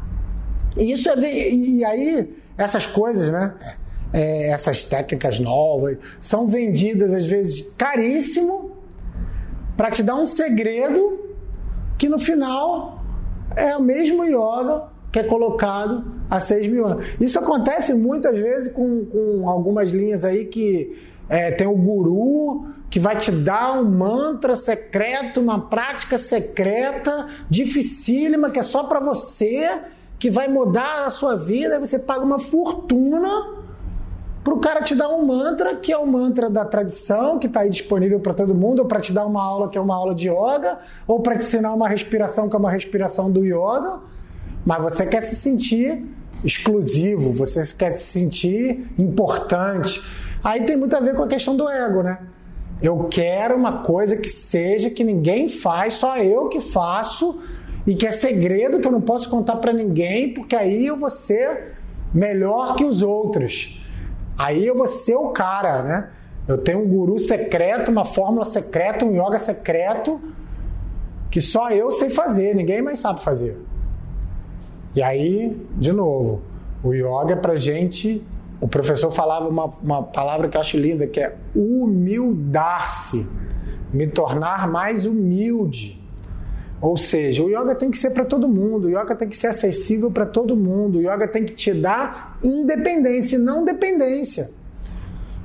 E 0.77 0.91
isso 0.91 1.09
é, 1.09 1.49
e 1.51 1.83
aí 1.85 2.35
essas 2.57 2.85
coisas, 2.85 3.31
né? 3.31 3.55
É, 4.11 4.49
essas 4.49 4.83
técnicas 4.83 5.39
novas 5.39 5.97
são 6.21 6.45
vendidas 6.45 7.11
às 7.13 7.25
vezes 7.25 7.67
caríssimo 7.75 8.72
para 9.83 9.91
te 9.91 10.01
dar 10.01 10.15
um 10.15 10.25
segredo 10.25 11.19
que 11.97 12.07
no 12.07 12.17
final 12.17 13.03
é 13.53 13.75
o 13.75 13.81
mesmo 13.81 14.23
yoga 14.23 14.85
que 15.11 15.19
é 15.19 15.23
colocado 15.23 16.05
há 16.29 16.39
6 16.39 16.67
mil 16.67 16.85
anos. 16.85 17.05
Isso 17.19 17.37
acontece 17.37 17.93
muitas 17.93 18.39
vezes 18.39 18.71
com, 18.71 19.03
com 19.03 19.49
algumas 19.49 19.91
linhas 19.91 20.23
aí 20.23 20.45
que 20.45 20.97
é, 21.27 21.51
tem 21.51 21.67
o 21.67 21.75
guru 21.75 22.65
que 22.89 22.97
vai 22.97 23.17
te 23.17 23.29
dar 23.29 23.77
um 23.77 23.83
mantra 23.83 24.55
secreto, 24.55 25.41
uma 25.41 25.67
prática 25.67 26.17
secreta, 26.17 27.27
dificílima, 27.49 28.51
que 28.51 28.59
é 28.59 28.63
só 28.63 28.85
para 28.85 29.01
você, 29.01 29.81
que 30.17 30.31
vai 30.31 30.47
mudar 30.47 31.07
a 31.07 31.09
sua 31.09 31.35
vida. 31.35 31.73
Aí 31.73 31.79
você 31.81 31.99
paga 31.99 32.23
uma 32.23 32.39
fortuna 32.39 33.62
para 34.43 34.53
o 34.53 34.59
cara 34.59 34.81
te 34.81 34.93
dar 34.93 35.09
um 35.09 35.25
mantra, 35.25 35.75
que 35.75 35.91
é 35.91 35.97
o 35.97 36.05
mantra 36.05 36.49
da 36.49 36.65
tradição, 36.65 37.39
que 37.39 37.47
está 37.47 37.61
aí 37.61 37.69
disponível 37.69 38.19
para 38.19 38.33
todo 38.33 38.53
mundo, 38.53 38.79
ou 38.79 38.85
para 38.85 38.99
te 38.99 39.13
dar 39.13 39.25
uma 39.25 39.41
aula, 39.41 39.69
que 39.69 39.77
é 39.77 39.81
uma 39.81 39.95
aula 39.95 40.13
de 40.13 40.27
yoga, 40.27 40.79
ou 41.07 41.21
para 41.21 41.35
te 41.35 41.43
ensinar 41.43 41.73
uma 41.73 41.87
respiração, 41.87 42.49
que 42.49 42.55
é 42.55 42.59
uma 42.59 42.69
respiração 42.69 43.31
do 43.31 43.45
yoga. 43.45 43.99
Mas 44.65 44.81
você 44.83 45.05
quer 45.05 45.21
se 45.21 45.35
sentir 45.35 46.03
exclusivo, 46.43 47.31
você 47.31 47.65
quer 47.73 47.91
se 47.91 48.19
sentir 48.19 48.91
importante. 48.99 50.03
Aí 50.43 50.63
tem 50.63 50.75
muito 50.75 50.93
a 50.93 50.99
ver 50.99 51.15
com 51.15 51.23
a 51.23 51.27
questão 51.27 51.55
do 51.55 51.69
ego, 51.69 52.03
né? 52.03 52.19
Eu 52.81 53.07
quero 53.09 53.55
uma 53.55 53.81
coisa 53.81 54.17
que 54.17 54.27
seja 54.27 54.89
que 54.89 55.05
ninguém 55.05 55.47
faz, 55.47 55.93
só 55.93 56.17
eu 56.17 56.49
que 56.49 56.59
faço 56.59 57.39
e 57.87 57.95
que 57.95 58.05
é 58.05 58.11
segredo 58.11 58.81
que 58.81 58.87
eu 58.87 58.91
não 58.91 58.99
posso 58.99 59.29
contar 59.29 59.55
para 59.55 59.71
ninguém, 59.71 60.33
porque 60.33 60.53
aí 60.53 60.85
eu 60.85 60.97
vou 60.97 61.09
ser 61.09 61.75
melhor 62.13 62.75
que 62.75 62.83
os 62.83 63.01
outros. 63.01 63.81
Aí 64.37 64.65
eu 64.65 64.75
vou 64.75 64.87
ser 64.87 65.15
o 65.15 65.29
cara, 65.29 65.83
né? 65.83 66.09
Eu 66.47 66.57
tenho 66.57 66.79
um 66.79 66.87
guru 66.87 67.17
secreto, 67.19 67.89
uma 67.89 68.03
fórmula 68.03 68.45
secreta, 68.45 69.05
um 69.05 69.11
yoga 69.13 69.39
secreto 69.39 70.19
que 71.31 71.41
só 71.41 71.69
eu 71.69 71.91
sei 71.91 72.09
fazer, 72.09 72.53
ninguém 72.53 72.81
mais 72.81 72.99
sabe 72.99 73.23
fazer. 73.23 73.57
E 74.95 75.01
aí, 75.01 75.59
de 75.75 75.91
novo, 75.91 76.41
o 76.83 76.93
yoga 76.93 77.33
é 77.33 77.35
pra 77.35 77.55
gente 77.55 78.23
o 78.63 78.67
professor 78.67 79.11
falava 79.11 79.49
uma, 79.49 79.65
uma 79.83 80.03
palavra 80.03 80.47
que 80.47 80.55
eu 80.55 80.61
acho 80.61 80.77
linda, 80.77 81.05
que 81.05 81.19
é 81.19 81.35
humildar-se. 81.53 83.27
me 83.91 84.07
tornar 84.07 84.69
mais 84.69 85.05
humilde. 85.05 86.01
Ou 86.83 86.97
seja, 86.97 87.41
o 87.41 87.49
yoga 87.49 87.73
tem 87.73 87.89
que 87.89 87.97
ser 87.97 88.11
para 88.11 88.25
todo 88.25 88.45
mundo, 88.45 88.87
o 88.87 88.89
yoga 88.89 89.15
tem 89.15 89.29
que 89.29 89.37
ser 89.37 89.47
acessível 89.47 90.11
para 90.11 90.25
todo 90.25 90.53
mundo, 90.53 90.97
o 90.97 91.01
yoga 91.01 91.29
tem 91.29 91.45
que 91.45 91.53
te 91.53 91.73
dar 91.73 92.37
independência 92.43 93.37
e 93.37 93.39
não 93.39 93.63
dependência. 93.63 94.51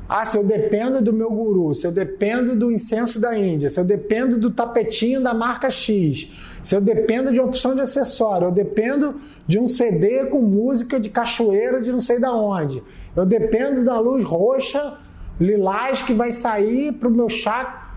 Ah, 0.09 0.25
se 0.25 0.37
eu 0.37 0.43
dependo 0.43 1.01
do 1.01 1.13
meu 1.13 1.31
guru, 1.31 1.73
se 1.77 1.87
eu 1.87 1.93
dependo 1.93 2.57
do 2.57 2.73
incenso 2.73 3.21
da 3.21 3.39
Índia, 3.39 3.69
se 3.69 3.79
eu 3.79 3.85
dependo 3.85 4.37
do 4.37 4.51
tapetinho 4.51 5.23
da 5.23 5.33
marca 5.33 5.71
X, 5.71 6.29
se 6.61 6.75
eu 6.75 6.81
dependo 6.81 7.33
de 7.33 7.39
uma 7.39 7.47
opção 7.47 7.73
de 7.73 7.83
acessório, 7.83 8.47
eu 8.47 8.53
dependo 8.53 9.21
de 9.47 9.61
um 9.61 9.69
CD 9.69 10.25
com 10.25 10.41
música 10.41 10.99
de 10.99 11.09
cachoeira 11.09 11.81
de 11.81 11.93
não 11.93 12.01
sei 12.01 12.19
da 12.19 12.33
onde, 12.33 12.83
eu 13.15 13.25
dependo 13.25 13.85
da 13.85 14.01
luz 14.01 14.25
roxa, 14.25 14.99
lilás 15.39 16.03
que 16.03 16.13
vai 16.13 16.33
sair 16.33 16.93
para 16.95 17.09
o 17.09 17.13
meu 17.13 17.29
chakra. 17.29 17.88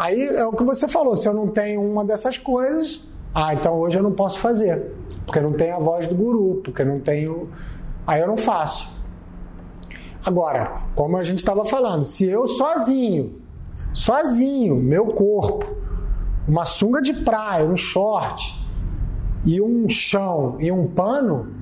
Aí 0.00 0.28
é 0.28 0.46
o 0.46 0.52
que 0.52 0.64
você 0.64 0.88
falou, 0.88 1.14
se 1.14 1.28
eu 1.28 1.34
não 1.34 1.46
tenho 1.46 1.82
uma 1.82 2.02
dessas 2.02 2.38
coisas, 2.38 3.04
ah, 3.34 3.52
então 3.52 3.78
hoje 3.78 3.98
eu 3.98 4.02
não 4.02 4.12
posso 4.12 4.38
fazer, 4.38 4.94
porque 5.26 5.38
não 5.40 5.52
tenho 5.52 5.76
a 5.76 5.78
voz 5.78 6.06
do 6.06 6.14
guru, 6.14 6.62
porque 6.64 6.82
não 6.82 6.98
tenho. 6.98 7.50
Aí 8.06 8.18
eu 8.22 8.26
não 8.26 8.38
faço. 8.38 8.88
Agora, 10.24 10.84
como 10.94 11.18
a 11.18 11.22
gente 11.22 11.36
estava 11.36 11.66
falando, 11.66 12.06
se 12.06 12.24
eu 12.24 12.46
sozinho, 12.46 13.42
sozinho, 13.92 14.74
meu 14.74 15.04
corpo, 15.08 15.66
uma 16.48 16.64
sunga 16.64 17.02
de 17.02 17.12
praia, 17.12 17.66
um 17.66 17.76
short 17.76 18.58
e 19.44 19.60
um 19.60 19.86
chão 19.86 20.56
e 20.60 20.72
um 20.72 20.86
pano, 20.86 21.54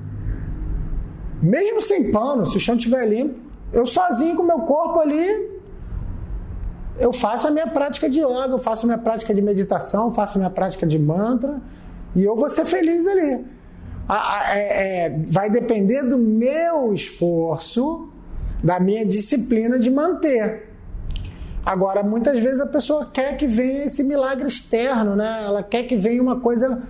mesmo 1.41 1.81
sem 1.81 2.09
pano, 2.09 2.45
se 2.45 2.55
o 2.55 2.59
chão 2.61 2.75
estiver 2.75 3.05
limpo, 3.05 3.37
eu 3.73 3.85
sozinho 3.85 4.37
com 4.37 4.43
meu 4.43 4.59
corpo 4.59 4.97
ali, 5.01 5.48
eu 6.99 7.13
faço 7.13 7.47
a 7.47 7.51
minha 7.51 7.67
prática 7.67 8.09
de 8.09 8.19
yoga, 8.19 8.49
eu 8.51 8.59
faço 8.59 8.85
a 8.85 8.87
minha 8.87 8.97
prática 8.97 9.33
de 9.33 9.41
meditação, 9.41 10.13
faço 10.13 10.37
a 10.37 10.39
minha 10.39 10.49
prática 10.49 10.85
de 10.85 10.99
mantra 10.99 11.61
e 12.15 12.23
eu 12.23 12.35
vou 12.35 12.49
ser 12.49 12.65
feliz 12.65 13.07
ali. 13.07 13.45
É, 14.51 15.05
é, 15.05 15.19
vai 15.27 15.49
depender 15.49 16.03
do 16.03 16.17
meu 16.17 16.93
esforço 16.93 18.09
da 18.63 18.79
minha 18.79 19.05
disciplina 19.05 19.79
de 19.79 19.89
manter. 19.89 20.69
Agora, 21.65 22.01
muitas 22.03 22.39
vezes 22.39 22.59
a 22.59 22.65
pessoa 22.65 23.09
quer 23.11 23.37
que 23.37 23.47
venha 23.47 23.85
esse 23.85 24.03
milagre 24.03 24.47
externo, 24.47 25.15
né? 25.15 25.43
Ela 25.45 25.63
quer 25.63 25.83
que 25.83 25.95
venha 25.95 26.21
uma 26.21 26.39
coisa, 26.39 26.81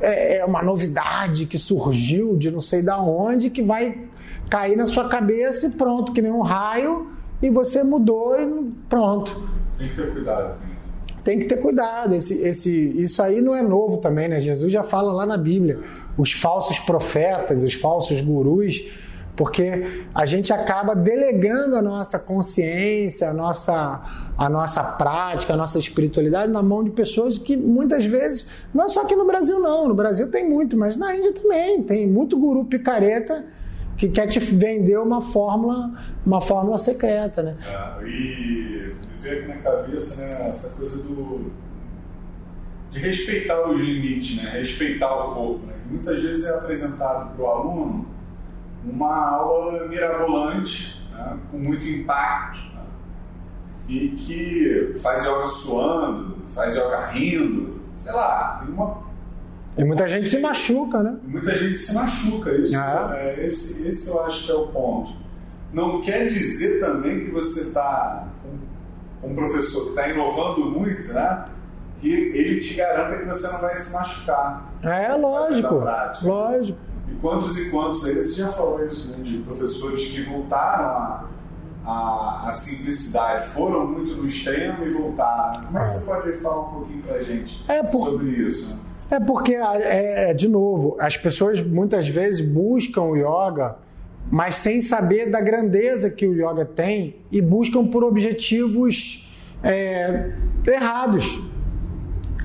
é, 0.00 0.38
é, 0.38 0.44
uma 0.44 0.62
novidade 0.62 1.46
que 1.46 1.58
surgiu 1.58 2.36
de 2.36 2.50
não 2.50 2.60
sei 2.60 2.82
da 2.82 3.00
onde, 3.00 3.50
que 3.50 3.62
vai 3.62 4.06
cair 4.48 4.76
na 4.76 4.86
sua 4.86 5.08
cabeça 5.08 5.66
e 5.66 5.70
pronto, 5.70 6.12
que 6.12 6.22
nem 6.22 6.30
um 6.30 6.40
raio, 6.42 7.10
e 7.42 7.50
você 7.50 7.82
mudou 7.82 8.38
e 8.40 8.46
pronto. 8.88 9.48
Tem 9.78 9.88
que 9.88 9.96
ter 9.96 10.12
cuidado 10.12 10.58
com 10.58 10.66
isso. 10.66 11.22
Tem 11.22 11.38
que 11.38 11.44
ter 11.46 11.56
cuidado. 11.56 12.14
Esse, 12.14 12.34
esse, 12.42 12.88
isso 12.96 13.22
aí 13.22 13.40
não 13.40 13.54
é 13.54 13.62
novo 13.62 13.98
também, 13.98 14.28
né? 14.28 14.40
Jesus 14.40 14.72
já 14.72 14.82
fala 14.82 15.12
lá 15.12 15.26
na 15.26 15.36
Bíblia. 15.36 15.80
Os 16.16 16.32
falsos 16.32 16.78
profetas, 16.78 17.62
os 17.62 17.74
falsos 17.74 18.20
gurus 18.20 18.84
porque 19.40 20.04
a 20.14 20.26
gente 20.26 20.52
acaba 20.52 20.94
delegando 20.94 21.74
a 21.74 21.80
nossa 21.80 22.18
consciência, 22.18 23.30
a 23.30 23.32
nossa, 23.32 24.30
a 24.36 24.48
nossa 24.50 24.82
prática, 24.82 25.54
a 25.54 25.56
nossa 25.56 25.78
espiritualidade 25.78 26.52
na 26.52 26.62
mão 26.62 26.84
de 26.84 26.90
pessoas 26.90 27.38
que 27.38 27.56
muitas 27.56 28.04
vezes, 28.04 28.48
não 28.74 28.84
é 28.84 28.88
só 28.88 29.00
aqui 29.00 29.16
no 29.16 29.26
Brasil 29.26 29.58
não, 29.58 29.88
no 29.88 29.94
Brasil 29.94 30.30
tem 30.30 30.46
muito, 30.46 30.76
mas 30.76 30.94
na 30.94 31.16
Índia 31.16 31.32
também, 31.32 31.82
tem 31.82 32.06
muito 32.06 32.38
guru 32.38 32.66
picareta 32.66 33.46
que 34.00 34.08
quer 34.08 34.26
te 34.28 34.40
vender 34.40 34.98
uma 34.98 35.20
fórmula, 35.20 35.92
uma 36.24 36.40
fórmula 36.40 36.78
secreta, 36.78 37.42
né? 37.42 37.58
É, 37.68 38.08
e 38.08 38.94
me 39.12 39.18
veio 39.20 39.40
aqui 39.40 39.48
na 39.48 39.56
cabeça, 39.56 40.22
né, 40.22 40.48
essa 40.48 40.74
coisa 40.74 40.96
do 41.02 41.52
de 42.90 42.98
respeitar 42.98 43.68
os 43.68 43.78
limites, 43.78 44.42
né? 44.42 44.50
respeitar 44.50 45.14
o 45.14 45.34
corpo, 45.34 45.66
né? 45.66 45.74
que 45.82 45.92
muitas 45.92 46.22
vezes 46.22 46.44
é 46.44 46.54
apresentado 46.56 47.36
para 47.36 47.44
o 47.44 47.46
aluno 47.46 48.08
uma 48.82 49.36
aula 49.36 49.86
mirabolante, 49.86 51.06
né, 51.12 51.38
com 51.50 51.58
muito 51.58 51.86
impacto, 51.86 52.74
né, 52.74 52.82
e 53.86 54.08
que 54.08 54.94
faz 54.98 55.24
yoga 55.24 55.46
suando, 55.48 56.38
faz 56.54 56.74
yoga 56.74 57.06
rindo, 57.08 57.82
sei 57.96 58.12
lá, 58.12 58.62
tem 58.64 58.74
uma. 58.74 59.09
E 59.78 59.84
muita 59.84 60.08
gente 60.08 60.28
se 60.28 60.38
machuca, 60.38 61.02
né? 61.02 61.16
Muita 61.24 61.56
gente 61.56 61.78
se 61.78 61.94
machuca, 61.94 62.50
isso, 62.52 62.76
ah. 62.76 63.12
é, 63.14 63.46
esse, 63.46 63.88
esse 63.88 64.08
eu 64.08 64.24
acho 64.24 64.46
que 64.46 64.52
é 64.52 64.54
o 64.54 64.66
ponto. 64.68 65.12
Não 65.72 66.00
quer 66.00 66.26
dizer 66.26 66.80
também 66.80 67.24
que 67.24 67.30
você 67.30 67.60
está 67.60 68.28
com 69.20 69.28
um 69.28 69.34
professor 69.34 69.84
que 69.84 69.88
está 69.90 70.08
inovando 70.08 70.66
muito, 70.66 71.12
né? 71.12 71.46
Que 72.00 72.08
ele 72.08 72.60
te 72.60 72.74
garanta 72.74 73.18
que 73.18 73.26
você 73.26 73.46
não 73.48 73.60
vai 73.60 73.74
se 73.74 73.92
machucar. 73.92 74.72
É, 74.82 75.14
lógico. 75.14 75.82
Lógico. 76.22 76.78
E 77.08 77.14
quantos 77.16 77.56
e 77.56 77.70
quantos 77.70 78.04
aí, 78.04 78.14
você 78.14 78.34
já 78.34 78.48
falou 78.48 78.84
isso, 78.84 79.10
né, 79.12 79.22
de 79.22 79.38
professores 79.38 80.06
que 80.06 80.22
voltaram 80.22 80.84
a, 80.84 81.28
a, 81.84 82.48
a, 82.48 82.52
simplicidade, 82.52 83.48
foram 83.48 83.86
muito 83.86 84.14
no 84.14 84.26
extremo 84.26 84.84
e 84.84 84.90
voltaram. 84.90 85.64
Como 85.64 85.78
é 85.78 85.84
que 85.84 85.90
você 85.90 86.04
pode 86.04 86.32
falar 86.38 86.60
um 86.60 86.72
pouquinho 86.72 87.02
pra 87.02 87.22
gente 87.22 87.64
é 87.68 87.82
por... 87.82 88.04
sobre 88.04 88.28
isso? 88.30 88.80
É 89.10 89.18
porque, 89.18 89.54
é, 89.54 90.32
de 90.32 90.48
novo, 90.48 90.96
as 91.00 91.16
pessoas 91.16 91.60
muitas 91.60 92.06
vezes 92.06 92.40
buscam 92.40 93.02
o 93.02 93.16
yoga, 93.16 93.76
mas 94.30 94.54
sem 94.54 94.80
saber 94.80 95.28
da 95.28 95.40
grandeza 95.40 96.08
que 96.08 96.26
o 96.26 96.32
yoga 96.32 96.64
tem 96.64 97.16
e 97.32 97.42
buscam 97.42 97.86
por 97.86 98.04
objetivos 98.04 99.28
é, 99.64 100.30
errados. 100.64 101.40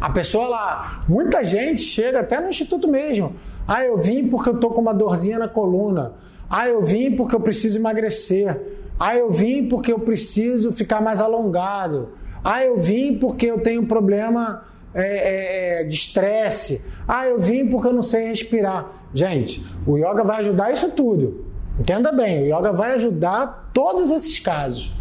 A 0.02 0.10
pessoa 0.10 0.48
lá, 0.48 1.06
muita 1.08 1.44
gente 1.44 1.82
chega 1.82 2.22
até 2.22 2.42
no 2.42 2.50
instituto 2.50 2.88
mesmo. 2.88 3.36
Ah, 3.68 3.86
eu 3.86 3.98
vim 3.98 4.28
porque 4.28 4.50
eu 4.50 4.60
tô 4.60 4.70
com 4.72 4.82
uma 4.82 4.94
dorzinha 4.94 5.38
na 5.38 5.48
coluna. 5.48 6.14
Ah, 6.50 6.68
eu 6.68 6.82
vim 6.82 7.16
porque 7.16 7.36
eu 7.36 7.40
preciso 7.40 7.78
emagrecer. 7.78 8.60
Ah, 9.00 9.16
eu 9.16 9.32
vim 9.32 9.68
porque 9.68 9.94
eu 9.94 10.00
preciso 10.00 10.74
ficar 10.74 11.00
mais 11.00 11.22
alongado. 11.22 12.10
Ah, 12.44 12.64
eu 12.64 12.80
vim 12.80 13.18
porque 13.18 13.46
eu 13.46 13.60
tenho 13.60 13.82
um 13.82 13.86
problema 13.86 14.64
é, 14.64 14.75
é, 14.96 15.82
é 15.82 15.84
de 15.84 15.94
estresse. 15.94 16.82
Ah, 17.08 17.28
eu 17.28 17.40
vim 17.40 17.68
porque 17.68 17.88
eu 17.88 17.94
não 17.94 18.02
sei 18.02 18.30
respirar. 18.30 18.92
Gente, 19.14 19.64
o 19.86 19.98
yoga 19.98 20.24
vai 20.24 20.40
ajudar 20.40 20.72
isso 20.72 20.90
tudo. 20.92 21.46
Entenda 21.80 22.12
bem, 22.12 22.44
o 22.44 22.58
yoga 22.58 22.72
vai 22.72 22.94
ajudar 22.94 23.70
todos 23.74 24.10
esses 24.10 24.40
casos. 24.40 24.92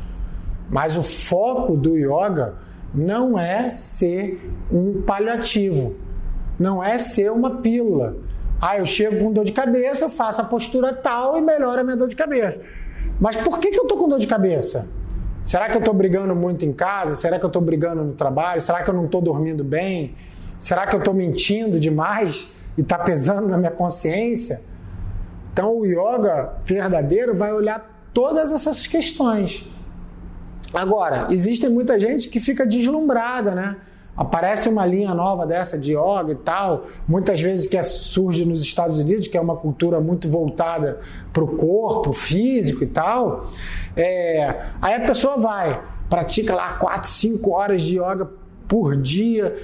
Mas 0.69 0.97
o 0.97 1.03
foco 1.03 1.77
do 1.77 1.97
yoga 1.97 2.57
não 2.93 3.39
é 3.39 3.71
ser 3.71 4.41
um 4.73 5.03
paliativo, 5.03 5.95
não 6.59 6.83
é 6.83 6.99
ser 6.99 7.31
uma 7.31 7.59
pílula. 7.59 8.17
Ah, 8.61 8.79
eu 8.79 8.87
chego 8.87 9.19
com 9.23 9.33
dor 9.33 9.45
de 9.45 9.53
cabeça, 9.53 10.09
faço 10.09 10.41
a 10.41 10.45
postura 10.45 10.93
tal 10.93 11.37
e 11.37 11.41
melhora 11.41 11.83
a 11.83 11.85
minha 11.85 11.97
dor 11.97 12.09
de 12.09 12.17
cabeça. 12.17 12.61
Mas 13.21 13.37
por 13.37 13.59
que, 13.59 13.71
que 13.71 13.79
eu 13.79 13.87
tô 13.87 13.97
com 13.97 14.09
dor 14.09 14.19
de 14.19 14.27
cabeça? 14.27 14.89
Será 15.45 15.69
que 15.69 15.77
eu 15.77 15.81
estou 15.81 15.93
brigando 15.93 16.35
muito 16.35 16.65
em 16.65 16.73
casa? 16.73 17.15
Será 17.15 17.39
que 17.39 17.45
eu 17.45 17.49
estou 17.49 17.61
brigando 17.61 18.03
no 18.03 18.15
trabalho? 18.15 18.63
Será 18.63 18.83
que 18.83 18.89
eu 18.89 18.95
não 18.95 19.05
estou 19.05 19.21
dormindo 19.21 19.63
bem? 19.63 20.17
Será 20.59 20.87
que 20.87 20.97
eu 20.97 20.99
estou 20.99 21.13
mentindo 21.13 21.79
demais 21.79 22.51
e 22.79 22.81
está 22.81 22.99
pesando 22.99 23.47
na 23.47 23.59
minha 23.59 23.71
consciência? 23.71 24.63
Então 25.53 25.79
o 25.81 25.85
yoga 25.85 26.55
verdadeiro 26.65 27.37
vai 27.37 27.53
olhar 27.53 28.09
todas 28.15 28.51
essas 28.53 28.87
questões. 28.87 29.71
Agora, 30.73 31.27
existe 31.31 31.69
muita 31.69 32.01
gente 32.01 32.29
que 32.31 32.41
fica 32.41 32.67
deslumbrada, 32.67 33.55
né? 33.55 33.77
Aparece 34.17 34.69
uma 34.69 34.87
linha 34.87 35.13
nova 35.13 35.47
dessa 35.47 35.79
de 35.79 35.93
yoga 35.93 36.33
e 36.33 36.37
tal, 36.37 36.85
muitas 37.07 37.41
vezes 37.41 37.67
que 37.67 37.83
surge 37.83 38.45
nos 38.45 38.63
Estados 38.63 38.99
Unidos, 38.99 39.27
que 39.27 39.37
é 39.37 39.41
uma 39.41 39.57
cultura 39.57 40.01
muito 40.01 40.29
voltada 40.29 41.01
para 41.33 41.43
o 41.43 41.57
corpo 41.57 42.13
físico 42.13 42.85
e 42.85 42.87
tal. 42.87 43.51
É, 43.97 44.67
aí 44.81 44.95
a 44.95 45.01
pessoa 45.01 45.37
vai, 45.37 45.83
pratica 46.09 46.55
lá 46.55 46.75
4, 46.75 47.11
5 47.11 47.51
horas 47.51 47.83
de 47.83 47.99
yoga 47.99 48.31
por 48.69 48.97
dia, 48.97 49.55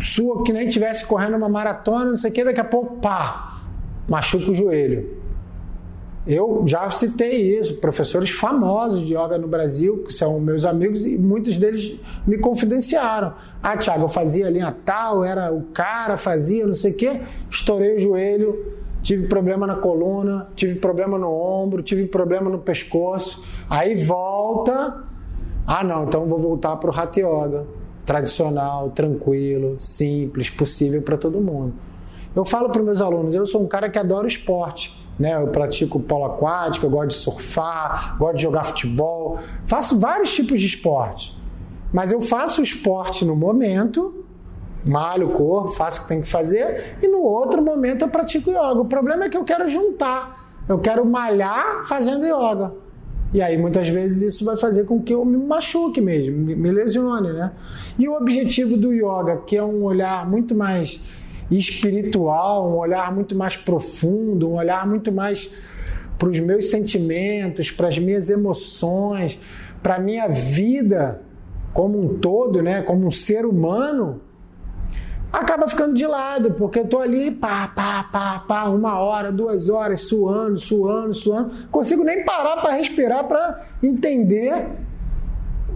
sua 0.00 0.42
que 0.42 0.52
nem 0.52 0.66
estivesse 0.66 1.06
correndo 1.06 1.36
uma 1.36 1.48
maratona, 1.48 2.06
não 2.06 2.16
sei 2.16 2.30
o 2.30 2.34
que, 2.34 2.44
daqui 2.44 2.60
a 2.60 2.64
pouco, 2.64 2.96
pá, 2.96 3.60
machuca 4.08 4.50
o 4.50 4.54
joelho. 4.54 5.23
Eu 6.26 6.64
já 6.66 6.88
citei 6.88 7.58
isso, 7.58 7.74
professores 7.80 8.30
famosos 8.30 9.06
de 9.06 9.14
yoga 9.14 9.36
no 9.36 9.46
Brasil, 9.46 10.04
que 10.06 10.12
são 10.12 10.40
meus 10.40 10.64
amigos, 10.64 11.04
e 11.04 11.18
muitos 11.18 11.58
deles 11.58 12.00
me 12.26 12.38
confidenciaram. 12.38 13.34
Ah, 13.62 13.76
Thiago, 13.76 14.04
eu 14.04 14.08
fazia 14.08 14.48
linha 14.48 14.74
tal, 14.86 15.22
era 15.22 15.52
o 15.52 15.64
cara, 15.64 16.16
fazia 16.16 16.66
não 16.66 16.72
sei 16.72 16.92
o 16.92 16.96
quê, 16.96 17.20
estourei 17.50 17.96
o 17.96 18.00
joelho, 18.00 18.72
tive 19.02 19.28
problema 19.28 19.66
na 19.66 19.74
coluna, 19.74 20.48
tive 20.56 20.76
problema 20.76 21.18
no 21.18 21.30
ombro, 21.30 21.82
tive 21.82 22.06
problema 22.06 22.48
no 22.48 22.58
pescoço. 22.58 23.44
Aí 23.68 23.94
volta. 23.94 25.04
Ah, 25.66 25.84
não, 25.84 26.04
então 26.04 26.24
vou 26.24 26.38
voltar 26.38 26.76
para 26.76 26.90
o 26.90 26.98
Hatha 26.98 27.20
Yoga. 27.20 27.66
Tradicional, 28.06 28.90
tranquilo, 28.90 29.76
simples, 29.78 30.48
possível 30.48 31.02
para 31.02 31.18
todo 31.18 31.38
mundo. 31.38 31.74
Eu 32.34 32.46
falo 32.46 32.70
para 32.70 32.82
meus 32.82 33.02
alunos, 33.02 33.34
eu 33.34 33.44
sou 33.44 33.62
um 33.62 33.68
cara 33.68 33.90
que 33.90 33.98
adora 33.98 34.26
esporte 34.26 35.03
né? 35.18 35.34
Eu 35.34 35.48
pratico 35.48 36.00
polo 36.00 36.24
aquático, 36.24 36.86
eu 36.86 36.90
gosto 36.90 37.08
de 37.08 37.14
surfar, 37.14 38.16
gosto 38.18 38.36
de 38.36 38.42
jogar 38.42 38.64
futebol, 38.64 39.38
faço 39.66 39.98
vários 39.98 40.34
tipos 40.34 40.60
de 40.60 40.66
esporte. 40.66 41.36
Mas 41.92 42.10
eu 42.10 42.20
faço 42.20 42.60
o 42.60 42.64
esporte 42.64 43.24
no 43.24 43.36
momento, 43.36 44.24
malho 44.84 45.28
o 45.28 45.32
corpo, 45.32 45.68
faço 45.68 46.00
o 46.00 46.02
que 46.02 46.08
tem 46.08 46.20
que 46.20 46.28
fazer, 46.28 46.96
e 47.00 47.06
no 47.06 47.22
outro 47.22 47.62
momento 47.62 48.02
eu 48.02 48.08
pratico 48.08 48.50
yoga. 48.50 48.80
O 48.80 48.86
problema 48.86 49.24
é 49.24 49.28
que 49.28 49.36
eu 49.36 49.44
quero 49.44 49.68
juntar. 49.68 50.42
Eu 50.68 50.78
quero 50.78 51.04
malhar 51.04 51.84
fazendo 51.84 52.24
yoga. 52.24 52.72
E 53.32 53.42
aí 53.42 53.58
muitas 53.58 53.88
vezes 53.88 54.34
isso 54.34 54.44
vai 54.44 54.56
fazer 54.56 54.84
com 54.84 55.02
que 55.02 55.12
eu 55.12 55.24
me 55.24 55.36
machuque 55.36 56.00
mesmo, 56.00 56.36
me 56.38 56.70
lesione, 56.70 57.32
né? 57.32 57.52
E 57.98 58.08
o 58.08 58.14
objetivo 58.14 58.76
do 58.76 58.92
yoga, 58.92 59.38
que 59.44 59.56
é 59.56 59.62
um 59.62 59.82
olhar 59.82 60.28
muito 60.28 60.54
mais 60.54 61.00
espiritual, 61.58 62.70
um 62.70 62.76
olhar 62.76 63.14
muito 63.14 63.36
mais 63.36 63.56
profundo, 63.56 64.48
um 64.48 64.54
olhar 64.54 64.86
muito 64.86 65.12
mais 65.12 65.50
para 66.18 66.28
os 66.28 66.38
meus 66.40 66.70
sentimentos, 66.70 67.70
para 67.70 67.88
as 67.88 67.98
minhas 67.98 68.30
emoções, 68.30 69.38
para 69.82 69.96
a 69.96 69.98
minha 69.98 70.28
vida 70.28 71.20
como 71.72 72.00
um 72.00 72.18
todo, 72.18 72.62
né, 72.62 72.82
como 72.82 73.06
um 73.06 73.10
ser 73.10 73.44
humano, 73.44 74.20
acaba 75.32 75.66
ficando 75.66 75.94
de 75.94 76.06
lado, 76.06 76.52
porque 76.52 76.78
eu 76.78 76.86
tô 76.86 77.00
ali, 77.00 77.32
pá, 77.32 77.66
pá, 77.66 78.04
pá, 78.04 78.44
pá, 78.46 78.64
uma 78.66 79.00
hora, 79.00 79.32
duas 79.32 79.68
horas, 79.68 80.02
suando, 80.02 80.60
suando, 80.60 81.12
suando, 81.12 81.68
consigo 81.70 82.04
nem 82.04 82.24
parar 82.24 82.62
para 82.62 82.74
respirar 82.74 83.26
para 83.26 83.66
entender 83.82 84.68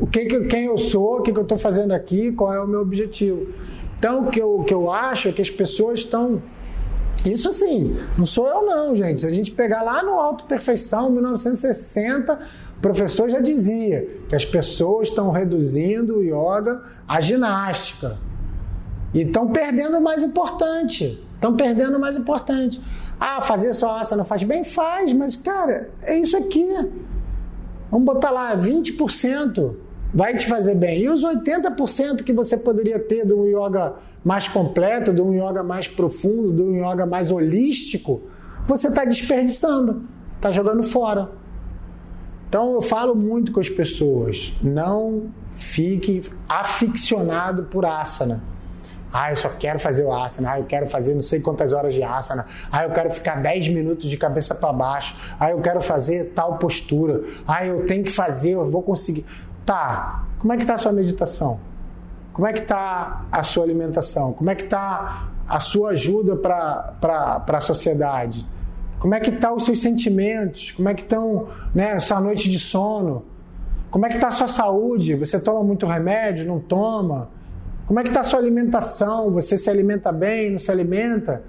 o 0.00 0.06
que, 0.06 0.26
que 0.26 0.40
quem 0.44 0.66
eu 0.66 0.78
sou, 0.78 1.18
o 1.18 1.22
que, 1.22 1.32
que 1.32 1.38
eu 1.38 1.42
estou 1.42 1.58
fazendo 1.58 1.92
aqui, 1.92 2.30
qual 2.30 2.54
é 2.54 2.60
o 2.60 2.68
meu 2.68 2.80
objetivo. 2.80 3.48
Então, 3.98 4.26
o 4.26 4.30
que 4.30 4.40
eu, 4.40 4.60
o 4.60 4.64
que 4.64 4.72
eu 4.72 4.90
acho 4.90 5.28
é 5.28 5.32
que 5.32 5.42
as 5.42 5.50
pessoas 5.50 6.00
estão. 6.00 6.40
Isso 7.24 7.48
assim, 7.48 7.96
não 8.16 8.24
sou 8.24 8.46
eu 8.46 8.64
não, 8.64 8.94
gente. 8.94 9.20
Se 9.20 9.26
a 9.26 9.30
gente 9.30 9.50
pegar 9.50 9.82
lá 9.82 10.04
no 10.04 10.12
Auto 10.12 10.44
Perfeição, 10.44 11.10
1960, 11.10 12.38
o 12.76 12.80
professor 12.80 13.28
já 13.28 13.40
dizia 13.40 14.08
que 14.28 14.36
as 14.36 14.44
pessoas 14.44 15.08
estão 15.08 15.30
reduzindo 15.30 16.18
o 16.18 16.22
yoga 16.22 16.80
à 17.08 17.20
ginástica. 17.20 18.18
E 19.12 19.22
estão 19.22 19.48
perdendo 19.48 19.98
o 19.98 20.00
mais 20.00 20.22
importante. 20.22 21.20
Estão 21.34 21.56
perdendo 21.56 21.96
o 21.96 22.00
mais 22.00 22.16
importante. 22.16 22.80
Ah, 23.18 23.40
fazer 23.40 23.72
só 23.72 23.98
asa 23.98 24.14
não 24.14 24.24
faz 24.24 24.44
bem? 24.44 24.62
Faz, 24.62 25.12
mas 25.12 25.34
cara, 25.34 25.90
é 26.02 26.16
isso 26.16 26.36
aqui. 26.36 26.68
Vamos 27.90 28.06
botar 28.06 28.30
lá 28.30 28.56
20% 28.56 29.74
vai 30.12 30.36
te 30.36 30.46
fazer 30.46 30.74
bem. 30.74 31.02
E 31.02 31.08
os 31.08 31.22
80% 31.22 32.22
que 32.22 32.32
você 32.32 32.56
poderia 32.56 32.98
ter 32.98 33.26
de 33.26 33.32
um 33.32 33.46
yoga 33.46 33.94
mais 34.24 34.48
completo, 34.48 35.12
de 35.12 35.20
um 35.20 35.32
yoga 35.32 35.62
mais 35.62 35.86
profundo, 35.86 36.52
de 36.52 36.62
um 36.62 36.74
yoga 36.74 37.06
mais 37.06 37.30
holístico, 37.30 38.22
você 38.66 38.88
está 38.88 39.04
desperdiçando, 39.04 40.02
está 40.36 40.50
jogando 40.50 40.82
fora. 40.82 41.30
Então 42.48 42.74
eu 42.74 42.82
falo 42.82 43.14
muito 43.14 43.52
com 43.52 43.60
as 43.60 43.68
pessoas, 43.68 44.54
não 44.62 45.30
fique 45.54 46.22
aficionado 46.48 47.64
por 47.64 47.84
asana. 47.84 48.42
Ah, 49.12 49.30
eu 49.30 49.36
só 49.36 49.48
quero 49.48 49.78
fazer 49.78 50.04
o 50.04 50.12
asana. 50.12 50.52
Ah, 50.52 50.60
eu 50.60 50.66
quero 50.66 50.86
fazer 50.88 51.14
não 51.14 51.22
sei 51.22 51.40
quantas 51.40 51.72
horas 51.72 51.94
de 51.94 52.02
asana. 52.02 52.46
Ah, 52.70 52.84
eu 52.84 52.90
quero 52.90 53.10
ficar 53.10 53.36
10 53.40 53.68
minutos 53.68 54.08
de 54.08 54.16
cabeça 54.16 54.54
para 54.54 54.72
baixo. 54.72 55.16
Ah, 55.40 55.50
eu 55.50 55.60
quero 55.60 55.80
fazer 55.80 56.32
tal 56.34 56.58
postura. 56.58 57.22
Ah, 57.46 57.66
eu 57.66 57.86
tenho 57.86 58.04
que 58.04 58.10
fazer, 58.10 58.50
eu 58.50 58.68
vou 58.68 58.82
conseguir. 58.82 59.24
Tá, 59.68 60.24
como 60.38 60.50
é 60.50 60.56
que 60.56 60.62
está 60.62 60.76
a 60.76 60.78
sua 60.78 60.92
meditação? 60.92 61.60
Como 62.32 62.48
é 62.48 62.54
que 62.54 62.60
está 62.60 63.26
a 63.30 63.42
sua 63.42 63.64
alimentação? 63.64 64.32
Como 64.32 64.48
é 64.48 64.54
que 64.54 64.64
está 64.64 65.28
a 65.46 65.60
sua 65.60 65.90
ajuda 65.90 66.36
para 66.36 67.44
a 67.46 67.60
sociedade? 67.60 68.46
Como 68.98 69.14
é 69.14 69.20
que 69.20 69.28
estão 69.28 69.50
tá 69.50 69.54
os 69.54 69.66
seus 69.66 69.82
sentimentos? 69.82 70.72
Como 70.72 70.88
é 70.88 70.94
que 70.94 71.02
estão 71.02 71.48
né, 71.74 71.92
a 71.92 72.00
sua 72.00 72.18
noite 72.18 72.48
de 72.48 72.58
sono? 72.58 73.26
Como 73.90 74.06
é 74.06 74.08
que 74.08 74.14
está 74.14 74.28
a 74.28 74.30
sua 74.30 74.48
saúde? 74.48 75.14
Você 75.16 75.38
toma 75.38 75.62
muito 75.62 75.84
remédio? 75.84 76.46
Não 76.46 76.60
toma? 76.60 77.28
Como 77.86 78.00
é 78.00 78.02
que 78.02 78.08
está 78.08 78.20
a 78.20 78.24
sua 78.24 78.38
alimentação? 78.38 79.30
Você 79.32 79.58
se 79.58 79.68
alimenta 79.68 80.10
bem? 80.10 80.50
Não 80.50 80.58
se 80.58 80.70
alimenta? 80.70 81.42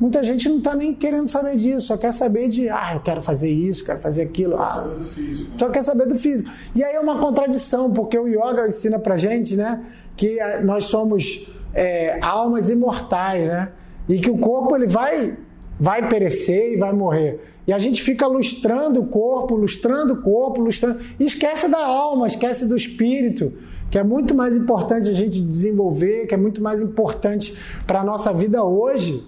Muita 0.00 0.22
gente 0.22 0.48
não 0.48 0.56
está 0.56 0.74
nem 0.74 0.94
querendo 0.94 1.28
saber 1.28 1.56
disso, 1.56 1.86
só 1.86 1.96
quer 1.96 2.12
saber 2.12 2.48
de, 2.48 2.68
ah, 2.68 2.92
eu 2.94 3.00
quero 3.00 3.22
fazer 3.22 3.50
isso, 3.50 3.84
quero 3.84 4.00
fazer 4.00 4.22
aquilo. 4.22 4.56
Ah, 4.60 4.66
saber 4.66 4.98
do 4.98 5.04
físico. 5.04 5.50
Só 5.58 5.68
quer 5.68 5.82
saber 5.84 6.06
do 6.06 6.18
físico. 6.18 6.50
E 6.74 6.82
aí 6.82 6.94
é 6.94 7.00
uma 7.00 7.20
contradição, 7.20 7.92
porque 7.92 8.18
o 8.18 8.26
yoga 8.26 8.66
ensina 8.66 8.98
pra 8.98 9.16
gente, 9.16 9.54
né, 9.54 9.84
que 10.16 10.40
eh, 10.40 10.60
nós 10.62 10.84
somos 10.84 11.46
é, 11.74 12.18
almas 12.22 12.68
imortais, 12.68 13.46
né? 13.48 13.68
E 14.08 14.18
que 14.18 14.30
o 14.30 14.38
corpo 14.38 14.74
ele 14.74 14.86
vai, 14.86 15.36
vai 15.78 16.08
perecer 16.08 16.72
e 16.72 16.76
vai 16.76 16.92
morrer. 16.92 17.40
E 17.66 17.72
a 17.72 17.78
gente 17.78 18.02
fica 18.02 18.26
lustrando 18.26 19.00
o 19.00 19.06
corpo, 19.06 19.56
lustrando 19.56 20.14
o 20.14 20.22
corpo, 20.22 20.60
lustrando. 20.60 21.00
E 21.18 21.24
esquece 21.24 21.68
da 21.68 21.84
alma, 21.84 22.26
esquece 22.28 22.66
do 22.66 22.76
espírito, 22.76 23.52
que 23.90 23.98
é 23.98 24.02
muito 24.02 24.34
mais 24.34 24.56
importante 24.56 25.08
a 25.08 25.12
gente 25.12 25.40
desenvolver, 25.40 26.26
que 26.26 26.34
é 26.34 26.36
muito 26.38 26.62
mais 26.62 26.80
importante 26.80 27.56
para 27.86 28.00
a 28.00 28.04
nossa 28.04 28.32
vida 28.32 28.64
hoje 28.64 29.24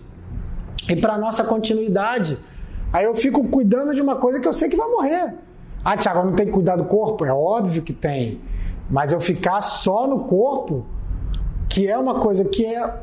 e 0.88 0.96
para 0.96 1.18
nossa 1.18 1.44
continuidade. 1.44 2.38
Aí 2.92 3.04
eu 3.04 3.14
fico 3.14 3.44
cuidando 3.48 3.94
de 3.94 4.00
uma 4.00 4.16
coisa 4.16 4.40
que 4.40 4.48
eu 4.48 4.52
sei 4.52 4.68
que 4.68 4.76
vai 4.76 4.88
morrer. 4.88 5.34
Ah, 5.84 5.96
Tiago, 5.96 6.24
não 6.24 6.34
tem 6.34 6.46
que 6.46 6.52
cuidar 6.52 6.76
do 6.76 6.84
corpo? 6.84 7.24
É 7.24 7.32
óbvio 7.32 7.82
que 7.82 7.92
tem. 7.92 8.40
Mas 8.90 9.12
eu 9.12 9.20
ficar 9.20 9.60
só 9.60 10.06
no 10.06 10.20
corpo, 10.20 10.86
que 11.68 11.86
é 11.86 11.98
uma 11.98 12.18
coisa 12.18 12.44
que 12.44 12.64
é 12.64 12.94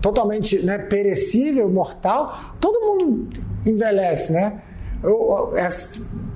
totalmente 0.00 0.64
né, 0.64 0.78
perecível, 0.78 1.68
mortal, 1.70 2.38
todo 2.60 2.78
mundo 2.80 3.28
envelhece, 3.64 4.32
né? 4.32 4.60
Eu, 5.02 5.54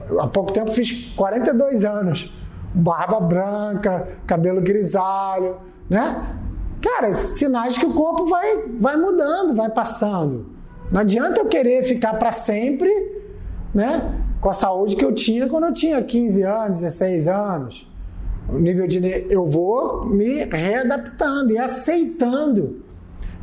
eu, 0.08 0.20
há 0.20 0.26
pouco 0.26 0.52
tempo 0.52 0.72
fiz 0.72 1.12
42 1.14 1.84
anos, 1.84 2.32
barba 2.74 3.20
branca, 3.20 4.08
cabelo 4.26 4.62
grisalho, 4.62 5.56
né? 5.88 6.34
Cara, 6.80 7.12
sinais 7.12 7.76
que 7.76 7.84
o 7.84 7.92
corpo 7.92 8.26
vai, 8.26 8.68
vai 8.78 8.96
mudando, 8.96 9.54
vai 9.54 9.68
passando. 9.68 10.57
Não 10.90 11.00
adianta 11.00 11.40
eu 11.40 11.46
querer 11.46 11.82
ficar 11.82 12.14
para 12.14 12.32
sempre, 12.32 12.90
né? 13.74 14.14
Com 14.40 14.48
a 14.48 14.52
saúde 14.52 14.96
que 14.96 15.04
eu 15.04 15.14
tinha 15.14 15.48
quando 15.48 15.64
eu 15.64 15.72
tinha 15.72 16.02
15 16.02 16.42
anos, 16.42 16.80
16 16.80 17.28
anos. 17.28 17.88
O 18.48 18.58
nível 18.58 18.86
de 18.86 19.26
eu 19.28 19.46
vou 19.46 20.06
me 20.06 20.44
readaptando 20.44 21.52
e 21.52 21.58
aceitando. 21.58 22.82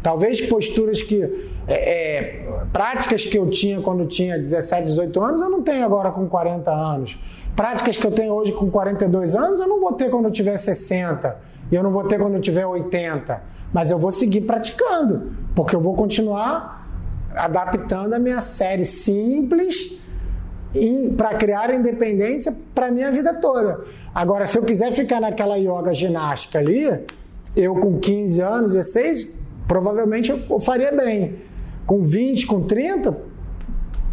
Talvez 0.01 0.41
posturas 0.41 1.01
que 1.01 1.21
é, 1.67 1.73
é, 2.17 2.45
práticas 2.71 3.25
que 3.25 3.37
eu 3.37 3.49
tinha 3.49 3.81
quando 3.81 4.01
eu 4.01 4.07
tinha 4.07 4.37
17, 4.37 4.85
18 4.85 5.21
anos, 5.21 5.41
eu 5.41 5.49
não 5.49 5.61
tenho 5.61 5.83
agora 5.83 6.11
com 6.11 6.27
40 6.27 6.71
anos. 6.71 7.19
Práticas 7.55 7.97
que 7.97 8.05
eu 8.05 8.11
tenho 8.11 8.33
hoje 8.33 8.51
com 8.51 8.69
42 8.69 9.35
anos, 9.35 9.59
eu 9.59 9.67
não 9.67 9.79
vou 9.79 9.93
ter 9.93 10.09
quando 10.09 10.25
eu 10.25 10.31
tiver 10.31 10.57
60. 10.57 11.37
E 11.71 11.75
eu 11.75 11.81
não 11.81 11.91
vou 11.91 12.03
ter 12.03 12.19
quando 12.19 12.35
eu 12.35 12.41
tiver 12.41 12.65
80. 12.65 13.41
Mas 13.73 13.89
eu 13.89 13.97
vou 13.97 14.11
seguir 14.11 14.41
praticando, 14.41 15.31
porque 15.55 15.75
eu 15.75 15.81
vou 15.81 15.95
continuar 15.95 16.84
adaptando 17.35 18.13
a 18.13 18.19
minha 18.19 18.41
série 18.41 18.85
simples 18.85 19.99
para 21.15 21.35
criar 21.35 21.73
independência 21.73 22.55
para 22.73 22.91
minha 22.91 23.11
vida 23.11 23.33
toda. 23.33 23.85
Agora, 24.13 24.45
se 24.45 24.57
eu 24.57 24.63
quiser 24.63 24.91
ficar 24.91 25.21
naquela 25.21 25.57
yoga 25.57 25.93
ginástica 25.93 26.59
ali, 26.59 26.85
eu 27.55 27.75
com 27.75 27.99
15 27.99 28.41
anos, 28.41 28.73
16, 28.73 29.33
provavelmente 29.67 30.31
eu 30.31 30.59
faria 30.59 30.91
bem. 30.91 31.41
Com 31.85 32.03
20, 32.03 32.47
com 32.47 32.61
30, 32.61 33.15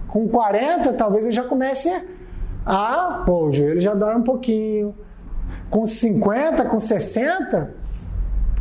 com 0.08 0.28
40, 0.28 0.92
talvez 0.92 1.26
eu 1.26 1.32
já 1.32 1.42
comece 1.42 1.90
a. 2.64 3.22
Pô, 3.26 3.46
o 3.46 3.52
joelho 3.52 3.80
já 3.80 3.94
dói 3.94 4.14
um 4.14 4.22
pouquinho. 4.22 4.94
Com 5.70 5.86
50, 5.86 6.66
com 6.66 6.78
60, 6.78 7.74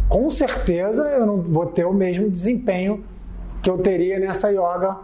com 0.07 0.29
certeza 0.29 1.03
eu 1.03 1.25
não 1.25 1.37
vou 1.41 1.65
ter 1.65 1.85
o 1.85 1.93
mesmo 1.93 2.29
desempenho 2.29 3.03
que 3.61 3.69
eu 3.69 3.77
teria 3.77 4.19
nessa 4.19 4.49
yoga 4.49 4.97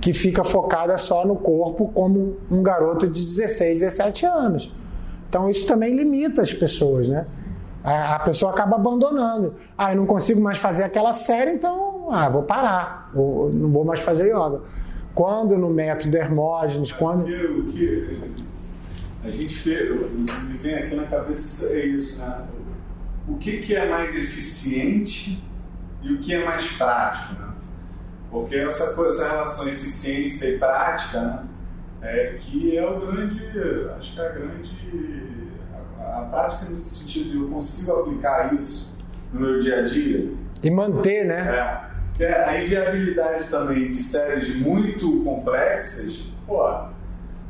que 0.00 0.12
fica 0.12 0.44
focada 0.44 0.96
só 0.96 1.26
no 1.26 1.36
corpo, 1.36 1.88
como 1.92 2.36
um 2.50 2.62
garoto 2.62 3.06
de 3.06 3.20
16, 3.20 3.80
17 3.80 4.26
anos. 4.26 4.72
Então 5.28 5.50
isso 5.50 5.66
também 5.66 5.94
limita 5.94 6.40
as 6.40 6.52
pessoas, 6.52 7.08
né? 7.08 7.26
A 7.84 8.18
pessoa 8.18 8.52
acaba 8.52 8.76
abandonando. 8.76 9.54
Ah, 9.76 9.92
eu 9.92 9.96
não 9.96 10.06
consigo 10.06 10.40
mais 10.40 10.58
fazer 10.58 10.84
aquela 10.84 11.12
série, 11.12 11.52
então 11.52 12.10
ah, 12.10 12.28
vou 12.28 12.42
parar, 12.42 13.10
vou, 13.14 13.52
não 13.52 13.70
vou 13.70 13.84
mais 13.84 14.00
fazer 14.00 14.30
yoga. 14.30 14.62
Quando 15.14 15.56
no 15.56 15.68
método 15.68 16.16
Hermógenes, 16.16 16.92
quando. 16.92 17.24
O 17.24 17.72
que 17.72 18.20
a 19.24 19.30
gente 19.30 19.54
fez, 19.54 19.90
me 19.90 20.56
vem 20.58 20.74
aqui 20.74 20.94
na 20.94 21.04
cabeça 21.04 21.72
é 21.76 21.86
isso, 21.86 22.20
né? 22.20 22.44
O 23.28 23.36
que, 23.36 23.58
que 23.58 23.74
é 23.74 23.88
mais 23.88 24.16
eficiente 24.16 25.42
e 26.02 26.12
o 26.12 26.18
que 26.18 26.34
é 26.34 26.44
mais 26.44 26.70
prático, 26.72 27.34
né? 27.42 27.47
Porque 28.30 28.56
essa, 28.56 28.94
coisa, 28.94 29.24
essa 29.24 29.32
relação 29.32 29.68
eficiência 29.68 30.48
e 30.48 30.58
prática, 30.58 31.20
né, 31.20 31.44
é 32.02 32.36
que 32.38 32.76
é 32.76 32.86
o 32.86 33.00
grande, 33.00 33.40
acho 33.96 34.14
que 34.14 34.20
é 34.20 34.26
a 34.26 34.28
grande, 34.28 35.48
a, 35.98 36.20
a 36.20 36.24
prática 36.24 36.70
no 36.70 36.78
sentido 36.78 37.30
de 37.30 37.36
eu 37.38 37.48
consigo 37.48 37.92
aplicar 37.92 38.54
isso 38.54 38.96
no 39.32 39.40
meu 39.40 39.60
dia 39.60 39.80
a 39.80 39.82
dia. 39.82 40.32
E 40.62 40.70
manter, 40.70 41.24
né? 41.24 41.88
É. 42.18 42.24
é 42.24 42.44
a 42.44 42.62
inviabilidade 42.62 43.48
também 43.48 43.90
de 43.90 44.02
séries 44.02 44.54
muito 44.56 45.22
complexas, 45.24 46.28
pô, 46.46 46.62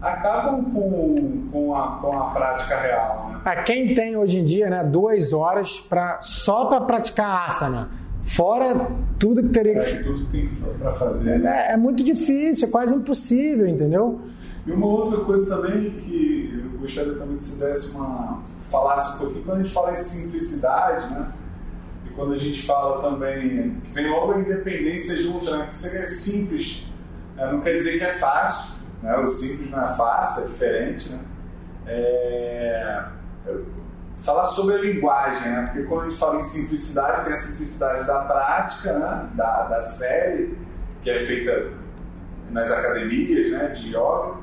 acabam 0.01 0.65
com, 0.73 1.49
com, 1.51 1.75
a, 1.75 1.99
com 1.99 2.19
a 2.19 2.31
prática 2.31 2.81
real. 2.81 3.31
Né? 3.33 3.41
A 3.45 3.57
quem 3.63 3.95
tem 3.95 4.17
hoje 4.17 4.41
em 4.41 4.45
dia 4.45 4.71
né, 4.71 4.85
duas 4.85 5.33
horas 5.33 5.81
pra, 5.81 6.19
só 6.21 6.67
para 6.67 6.81
praticar 6.83 7.49
asana, 7.49 7.91
fora 8.23 8.91
tudo 9.19 9.43
que 9.43 9.49
teria 9.49 9.79
que. 9.79 9.91
É, 9.91 10.03
tudo 10.03 10.27
tem 10.27 10.49
para 10.79 10.93
fazer. 10.93 11.45
É, 11.45 11.73
é, 11.73 11.77
muito 11.77 12.03
difícil, 12.03 12.69
é 12.69 12.71
quase 12.71 12.95
impossível, 12.95 13.67
entendeu? 13.67 14.21
E 14.67 14.73
uma 14.73 14.87
outra 14.87 15.25
coisa 15.25 15.57
também 15.57 15.91
que 15.91 16.63
eu 16.75 16.81
gostaria 16.81 17.15
também 17.15 17.37
que 17.37 17.45
você 17.45 17.65
desse 17.65 17.97
uma. 17.97 18.43
falasse 18.71 19.17
um 19.17 19.19
pouquinho, 19.19 19.45
quando 19.45 19.59
a 19.59 19.63
gente 19.63 19.73
fala 19.73 19.93
em 19.93 19.97
simplicidade, 19.97 21.11
né? 21.13 21.33
E 22.07 22.11
quando 22.11 22.35
a 22.35 22.39
gente 22.39 22.65
fala 22.67 23.03
também. 23.03 23.77
que 23.85 23.93
vem 23.93 24.11
logo 24.11 24.33
a 24.33 24.41
independência 24.41 25.17
junto, 25.17 25.51
né? 25.51 25.67
Que 25.71 25.77
seria 25.77 26.07
simples. 26.07 26.87
Né? 27.37 27.53
Não 27.53 27.61
quer 27.61 27.77
dizer 27.77 27.99
que 27.99 28.05
é 28.05 28.13
fácil, 28.19 28.75
né? 29.03 29.17
O 29.17 29.29
simples 29.29 29.71
não 29.71 29.83
é 29.83 29.97
fácil, 29.97 30.45
é 30.45 30.47
diferente, 30.49 31.13
né? 31.13 31.21
É... 31.87 33.05
Falar 34.19 34.47
sobre 34.47 34.75
a 34.75 34.79
linguagem, 34.79 35.49
né? 35.49 35.71
Porque 35.73 35.87
quando 35.87 36.03
a 36.03 36.05
gente 36.07 36.19
fala 36.19 36.39
em 36.39 36.43
simplicidade, 36.43 37.25
tem 37.25 37.33
a 37.33 37.37
simplicidade 37.37 38.07
da 38.07 38.21
prática, 38.21 38.93
né? 38.93 39.29
Da, 39.35 39.65
da 39.65 39.81
série, 39.81 40.59
que 41.03 41.11
é 41.11 41.19
feita 41.19 41.73
nas 42.51 42.71
academias, 42.71 43.51
né? 43.53 43.69
De 43.69 43.91
yoga, 43.91 44.39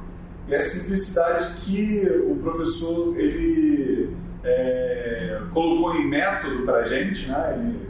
e 0.48 0.56
a 0.56 0.62
simplicidade 0.62 1.62
que 1.62 2.08
o 2.30 2.36
professor 2.36 3.20
ele 3.20 4.16
é, 4.44 5.42
colocou 5.52 5.96
em 5.96 6.08
método 6.08 6.64
para 6.64 6.80
a 6.80 6.86
gente, 6.86 7.30
né? 7.30 7.56
Ele, 7.58 7.86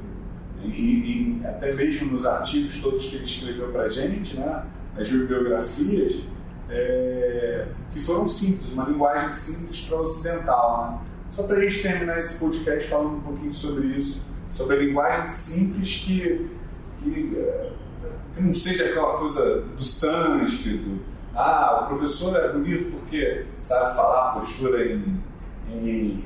em, 0.64 1.42
em, 1.42 1.46
até 1.46 1.74
mesmo 1.74 2.14
nos 2.14 2.26
artigos 2.26 2.82
todos 2.82 3.10
que 3.10 3.18
ele 3.18 3.26
escreveu 3.26 3.72
para 3.72 3.84
a 3.84 3.90
gente, 3.90 4.38
né? 4.38 4.64
As 4.98 5.10
bibliografias, 5.10 6.24
é, 6.70 7.66
que 7.92 8.00
foram 8.00 8.28
simples, 8.28 8.72
uma 8.72 8.86
linguagem 8.86 9.30
simples 9.30 9.86
para 9.86 9.98
o 9.98 10.02
ocidental. 10.02 11.02
Né? 11.04 11.05
Só 11.36 11.44
para 11.44 11.58
a 11.58 11.62
gente 11.62 11.82
terminar 11.82 12.18
esse 12.20 12.40
podcast 12.40 12.88
falando 12.88 13.18
um 13.18 13.20
pouquinho 13.20 13.54
sobre 13.54 13.88
isso, 13.88 14.26
sobre 14.54 14.78
a 14.78 14.80
linguagem 14.80 15.28
simples 15.28 15.98
que, 15.98 16.50
que, 17.04 17.38
é, 17.38 17.72
que 18.34 18.42
não 18.42 18.54
seja 18.54 18.86
aquela 18.86 19.18
coisa 19.18 19.60
do 19.60 19.84
sânscrito. 19.84 20.98
Ah, 21.36 21.82
o 21.84 21.88
professor 21.88 22.38
é 22.38 22.54
bonito 22.54 22.90
porque 22.92 23.48
sabe 23.60 23.98
falar 23.98 24.36
postura 24.36 24.86
em, 24.86 25.22
em 25.70 26.24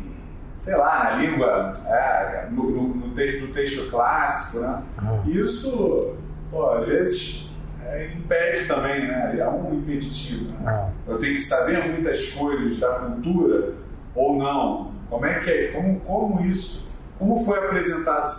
sei 0.56 0.76
lá, 0.76 1.06
na 1.06 1.12
língua, 1.16 1.74
é, 1.88 2.48
no, 2.52 2.70
no, 2.70 2.88
no, 2.96 3.16
texto, 3.16 3.48
no, 3.48 3.52
texto, 3.52 3.90
clássico, 3.90 4.60
né? 4.60 4.84
Ah. 5.00 5.24
Isso, 5.26 6.14
pô, 6.52 6.70
às 6.70 6.86
vezes 6.86 7.50
é, 7.84 8.14
impede 8.16 8.68
também, 8.68 9.08
né? 9.08 9.40
É 9.40 9.50
um 9.50 9.74
impeditivo. 9.74 10.52
Né? 10.52 10.66
Ah. 10.68 10.92
Eu 11.08 11.18
tenho 11.18 11.34
que 11.34 11.42
saber 11.42 11.84
muitas 11.90 12.32
coisas 12.34 12.78
da 12.78 12.90
cultura 12.90 13.74
ou 14.14 14.38
não. 14.38 14.99
Como 15.10 15.26
é 15.26 15.40
que 15.40 15.50
é? 15.50 15.68
Como, 15.72 16.00
como 16.02 16.46
isso? 16.46 16.88
Como 17.18 17.44
foi 17.44 17.58
apresentado 17.58 18.32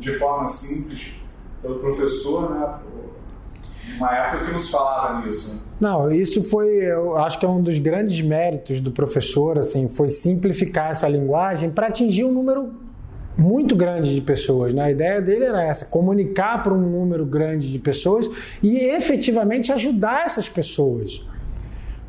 de 0.00 0.12
forma 0.18 0.48
simples 0.48 1.14
pelo 1.62 1.78
professor, 1.78 2.50
né? 2.50 2.74
Uma 3.96 4.14
época 4.14 4.46
que 4.46 4.52
nos 4.52 4.68
falava 4.68 5.24
nisso. 5.24 5.54
Né? 5.54 5.60
Não, 5.80 6.10
isso 6.10 6.42
foi, 6.42 6.68
eu 6.68 7.16
acho 7.16 7.38
que 7.38 7.46
é 7.46 7.48
um 7.48 7.62
dos 7.62 7.78
grandes 7.78 8.20
méritos 8.20 8.80
do 8.80 8.90
professor, 8.90 9.58
assim, 9.58 9.88
foi 9.88 10.08
simplificar 10.08 10.90
essa 10.90 11.08
linguagem 11.08 11.70
para 11.70 11.86
atingir 11.86 12.24
um 12.24 12.32
número 12.32 12.74
muito 13.36 13.76
grande 13.76 14.14
de 14.14 14.20
pessoas. 14.20 14.72
Né? 14.72 14.82
A 14.82 14.90
ideia 14.90 15.20
dele 15.20 15.44
era 15.44 15.62
essa: 15.62 15.84
comunicar 15.84 16.62
para 16.62 16.72
um 16.72 16.80
número 16.80 17.24
grande 17.24 17.70
de 17.70 17.78
pessoas 17.78 18.28
e 18.62 18.78
efetivamente 18.78 19.72
ajudar 19.72 20.24
essas 20.24 20.48
pessoas. 20.48 21.24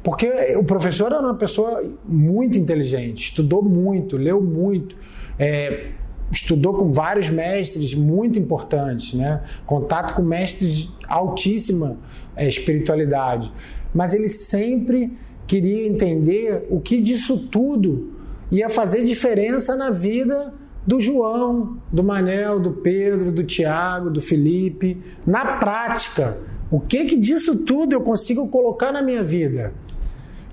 Porque 0.08 0.56
o 0.56 0.64
professor 0.64 1.12
era 1.12 1.20
uma 1.20 1.36
pessoa 1.36 1.84
muito 2.06 2.58
inteligente, 2.58 3.26
estudou 3.26 3.62
muito, 3.62 4.16
leu 4.16 4.42
muito, 4.42 4.96
é, 5.38 5.90
estudou 6.32 6.76
com 6.76 6.94
vários 6.94 7.30
mestres 7.30 7.94
muito 7.94 8.40
importantes, 8.40 9.14
né? 9.14 9.44
contato 9.66 10.14
com 10.14 10.22
mestres 10.22 10.78
de 10.78 10.92
altíssima 11.10 11.98
é, 12.38 12.48
espiritualidade. 12.48 13.52
Mas 13.94 14.14
ele 14.14 14.30
sempre 14.30 15.12
queria 15.46 15.86
entender 15.86 16.66
o 16.70 16.80
que 16.80 17.02
disso 17.02 17.40
tudo 17.52 18.14
ia 18.50 18.70
fazer 18.70 19.04
diferença 19.04 19.76
na 19.76 19.90
vida 19.90 20.54
do 20.86 21.02
João, 21.02 21.80
do 21.92 22.02
Manel, 22.02 22.62
do 22.62 22.72
Pedro, 22.72 23.30
do 23.30 23.44
Tiago, 23.44 24.10
do 24.10 24.22
Felipe, 24.22 25.04
na 25.26 25.58
prática. 25.58 26.38
O 26.72 26.80
que 26.80 27.04
que 27.04 27.18
disso 27.18 27.66
tudo 27.66 27.92
eu 27.92 28.00
consigo 28.00 28.48
colocar 28.48 28.94
na 28.94 29.02
minha 29.02 29.22
vida? 29.22 29.74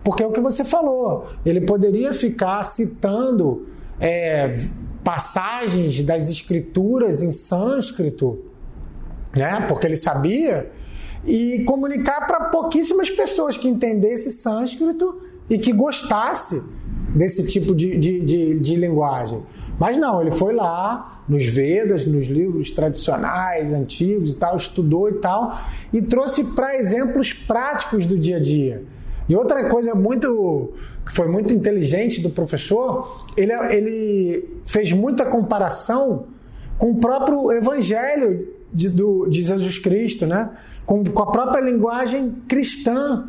Porque 0.05 0.23
é 0.23 0.27
o 0.27 0.33
que 0.33 0.41
você 0.41 0.63
falou, 0.63 1.27
ele 1.45 1.63
poderia 1.63 2.13
ficar 2.13 2.63
citando 2.63 3.67
é, 3.99 4.55
passagens 5.03 6.03
das 6.03 6.29
escrituras 6.29 7.23
em 7.23 7.33
sânscrito, 7.33 8.39
né? 9.35 9.65
Porque 9.67 9.87
ele 9.87 9.97
sabia 9.97 10.71
e 11.27 11.65
comunicar 11.65 12.27
para 12.27 12.41
pouquíssimas 12.51 13.11
pessoas 13.11 13.57
que 13.57 13.67
entendesse 13.67 14.31
sânscrito 14.31 15.23
e 15.49 15.59
que 15.59 15.73
gostasse 15.73 16.63
desse 17.15 17.47
tipo 17.47 17.75
de, 17.75 17.97
de, 17.97 18.21
de, 18.23 18.59
de 18.59 18.77
linguagem. 18.77 19.43
Mas 19.79 19.97
não, 19.97 20.21
ele 20.21 20.33
foi 20.33 20.53
lá 20.53 21.23
nos 21.29 21.45
Vedas, 21.45 22.05
nos 22.05 22.27
livros 22.27 22.71
tradicionais, 22.71 23.73
antigos 23.73 24.35
e 24.35 24.37
tal, 24.37 24.57
estudou 24.57 25.09
e 25.09 25.15
tal, 25.15 25.59
e 25.93 26.03
trouxe 26.03 26.45
para 26.55 26.77
exemplos 26.77 27.33
práticos 27.33 28.05
do 28.05 28.19
dia 28.19 28.37
a 28.37 28.41
dia. 28.41 28.85
E 29.29 29.37
outra 29.37 29.69
coisa 29.69 29.95
muito 29.95 30.75
que 31.05 31.13
foi 31.13 31.29
muito 31.29 31.53
inteligente 31.53 32.21
do 32.21 32.31
professor, 32.31 33.19
ele, 33.37 33.53
ele 33.71 34.61
fez 34.65 34.91
muita 34.93 35.27
comparação 35.27 36.27
com 36.79 36.93
o 36.93 36.97
próprio 36.97 37.53
Evangelho 37.53 38.49
de, 38.73 38.89
do, 38.89 39.27
de 39.27 39.43
Jesus 39.43 39.79
Cristo, 39.79 40.27
né? 40.27 40.51
com, 40.87 41.05
com 41.05 41.23
a 41.23 41.31
própria 41.31 41.61
linguagem 41.61 42.31
cristã, 42.49 43.29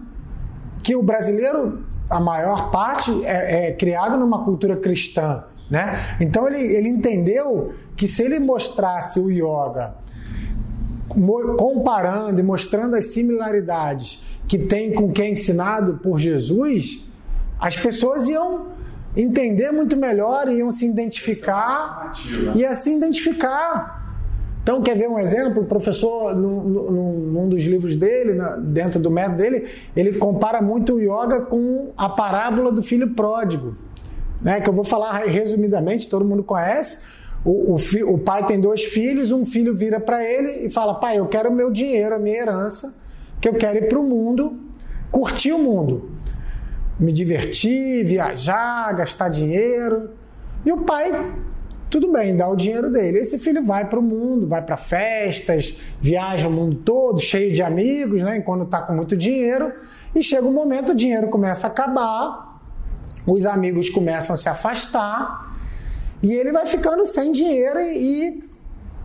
que 0.81 0.95
o 0.95 1.03
brasileiro, 1.03 1.85
a 2.09 2.19
maior 2.19 2.71
parte, 2.71 3.11
é, 3.25 3.67
é 3.67 3.71
criado 3.73 4.17
numa 4.17 4.43
cultura 4.43 4.77
cristã. 4.77 5.43
Né? 5.69 5.99
Então 6.21 6.47
ele, 6.47 6.61
ele 6.61 6.87
entendeu 6.87 7.73
que 7.95 8.07
se 8.07 8.23
ele 8.23 8.39
mostrasse 8.39 9.19
o 9.19 9.29
yoga 9.29 9.95
comparando 11.07 12.39
e 12.39 12.43
mostrando 12.43 12.95
as 12.95 13.07
similaridades 13.07 14.23
que 14.47 14.57
tem 14.57 14.93
com 14.93 15.05
o 15.05 15.11
que 15.11 15.21
é 15.21 15.29
ensinado 15.29 15.99
por 16.01 16.19
Jesus, 16.19 17.03
as 17.59 17.75
pessoas 17.75 18.27
iam 18.27 18.67
entender 19.15 19.71
muito 19.71 19.95
melhor, 19.95 20.47
iam 20.49 20.71
se 20.71 20.85
identificar, 20.85 22.13
é 22.53 22.57
ia 22.57 22.73
se 22.73 22.93
identificar. 22.93 24.03
Então, 24.61 24.81
quer 24.81 24.97
ver 24.97 25.07
um 25.07 25.19
exemplo? 25.19 25.61
O 25.61 25.65
professor, 25.65 26.35
num, 26.35 26.63
num 26.63 27.47
dos 27.47 27.63
livros 27.63 27.95
dele, 27.95 28.39
dentro 28.63 28.99
do 28.99 29.11
método 29.11 29.37
dele, 29.37 29.67
ele 29.95 30.17
compara 30.17 30.59
muito 30.59 30.95
o 30.95 30.99
yoga 30.99 31.41
com 31.41 31.91
a 31.95 32.09
parábola 32.09 32.71
do 32.71 32.81
filho 32.81 33.11
pródigo 33.11 33.77
né, 34.41 34.61
que 34.61 34.69
eu 34.69 34.73
vou 34.73 34.83
falar 34.83 35.25
resumidamente, 35.25 36.07
todo 36.07 36.23
mundo 36.23 36.43
conhece. 36.43 36.99
O, 37.45 37.75
o, 37.75 38.13
o 38.13 38.17
pai 38.17 38.43
tem 38.47 38.59
dois 38.59 38.83
filhos, 38.83 39.31
um 39.31 39.45
filho 39.45 39.75
vira 39.75 39.99
para 39.99 40.23
ele 40.23 40.65
e 40.65 40.69
fala: 40.69 40.95
Pai, 40.95 41.19
eu 41.19 41.27
quero 41.27 41.49
o 41.49 41.53
meu 41.53 41.71
dinheiro, 41.71 42.15
a 42.15 42.19
minha 42.19 42.35
herança, 42.35 42.95
que 43.39 43.47
eu 43.47 43.53
quero 43.53 43.77
ir 43.77 43.87
para 43.87 43.99
o 43.99 44.03
mundo, 44.03 44.59
curtir 45.11 45.53
o 45.53 45.59
mundo, 45.59 46.09
me 46.99 47.11
divertir, 47.11 48.03
viajar, 48.03 48.91
gastar 48.93 49.29
dinheiro. 49.29 50.09
E 50.65 50.71
o 50.71 50.77
pai, 50.77 51.33
tudo 51.87 52.11
bem, 52.11 52.35
dá 52.35 52.49
o 52.49 52.55
dinheiro 52.55 52.91
dele. 52.91 53.19
Esse 53.19 53.37
filho 53.37 53.63
vai 53.63 53.87
para 53.87 53.99
o 53.99 54.01
mundo, 54.01 54.47
vai 54.47 54.63
para 54.63 54.75
festas, 54.75 55.79
viaja 56.01 56.47
o 56.47 56.51
mundo 56.51 56.77
todo, 56.77 57.21
cheio 57.21 57.53
de 57.53 57.61
amigos, 57.61 58.23
né, 58.23 58.37
enquanto 58.37 58.63
está 58.63 58.81
com 58.81 58.93
muito 58.93 59.15
dinheiro. 59.15 59.71
E 60.15 60.23
chega 60.23 60.47
um 60.47 60.53
momento, 60.53 60.93
o 60.93 60.95
dinheiro 60.95 61.27
começa 61.27 61.67
a 61.67 61.69
acabar 61.69 62.55
os 63.25 63.45
amigos 63.45 63.89
começam 63.89 64.33
a 64.33 64.37
se 64.37 64.47
afastar 64.47 65.54
e 66.25 66.33
ele 66.33 66.51
vai 66.51 66.65
ficando 66.65 67.05
sem 67.05 67.31
dinheiro 67.31 67.79
e 67.79 68.43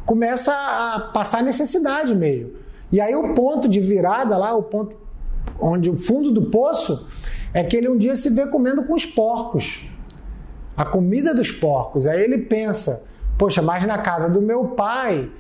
começa 0.07 0.55
a 0.55 1.11
passar 1.13 1.43
necessidade 1.43 2.15
meio. 2.15 2.57
E 2.91 2.99
aí 2.99 3.15
o 3.15 3.35
ponto 3.35 3.69
de 3.69 3.79
virada 3.79 4.39
lá, 4.39 4.55
o 4.55 4.63
ponto 4.63 4.97
onde 5.61 5.91
o 5.91 5.97
fundo 5.97 6.31
do 6.31 6.47
poço 6.47 7.07
é 7.53 7.63
que 7.63 7.77
ele 7.77 7.91
um 7.91 7.99
dia 7.99 8.15
se 8.15 8.31
vê 8.31 8.47
comendo 8.47 8.85
com 8.85 8.95
os 8.95 9.05
porcos. 9.05 9.87
A 10.75 10.87
comida 10.87 11.35
dos 11.35 11.53
porcos. 11.53 12.07
Aí 12.07 12.23
ele 12.23 12.39
pensa: 12.39 13.05
"Poxa, 13.37 13.61
mas 13.61 13.85
na 13.85 13.99
casa 13.99 14.31
do 14.31 14.41
meu 14.41 14.69
pai, 14.69 15.31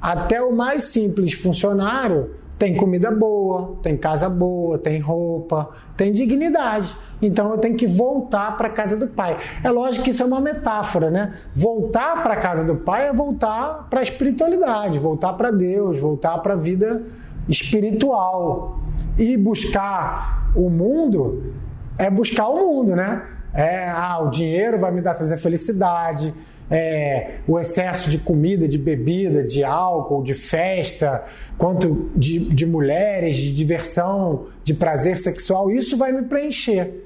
até 0.00 0.40
o 0.40 0.52
mais 0.52 0.84
simples 0.84 1.32
funcionário 1.32 2.30
tem 2.64 2.74
comida 2.74 3.10
boa, 3.10 3.76
tem 3.82 3.94
casa 3.94 4.26
boa, 4.26 4.78
tem 4.78 4.98
roupa, 4.98 5.68
tem 5.98 6.10
dignidade. 6.10 6.96
Então 7.20 7.50
eu 7.50 7.58
tenho 7.58 7.76
que 7.76 7.86
voltar 7.86 8.56
para 8.56 8.68
a 8.68 8.70
casa 8.70 8.96
do 8.96 9.06
pai. 9.06 9.36
É 9.62 9.70
lógico 9.70 10.02
que 10.02 10.12
isso 10.12 10.22
é 10.22 10.26
uma 10.26 10.40
metáfora, 10.40 11.10
né? 11.10 11.34
Voltar 11.54 12.22
para 12.22 12.32
a 12.32 12.36
casa 12.38 12.64
do 12.64 12.76
pai 12.76 13.08
é 13.08 13.12
voltar 13.12 13.86
para 13.90 14.00
a 14.00 14.02
espiritualidade, 14.02 14.98
voltar 14.98 15.34
para 15.34 15.50
Deus, 15.50 15.98
voltar 15.98 16.38
para 16.38 16.54
a 16.54 16.56
vida 16.56 17.02
espiritual. 17.46 18.78
E 19.18 19.36
buscar 19.36 20.50
o 20.56 20.70
mundo 20.70 21.52
é 21.98 22.08
buscar 22.08 22.48
o 22.48 22.56
mundo, 22.56 22.96
né? 22.96 23.24
É, 23.52 23.90
ah, 23.90 24.20
o 24.22 24.30
dinheiro 24.30 24.78
vai 24.78 24.90
me 24.90 25.02
dar 25.02 25.12
trazer 25.12 25.36
felicidade, 25.36 26.32
é, 26.70 27.36
o 27.46 27.58
excesso 27.58 28.10
de 28.10 28.18
comida, 28.18 28.66
de 28.66 28.78
bebida, 28.78 29.42
de 29.42 29.62
álcool, 29.62 30.22
de 30.22 30.34
festa, 30.34 31.22
quanto 31.58 32.10
de, 32.16 32.38
de 32.38 32.66
mulheres, 32.66 33.36
de 33.36 33.54
diversão, 33.54 34.46
de 34.62 34.74
prazer 34.74 35.16
sexual, 35.16 35.70
isso 35.70 35.96
vai 35.96 36.12
me 36.12 36.22
preencher. 36.22 37.04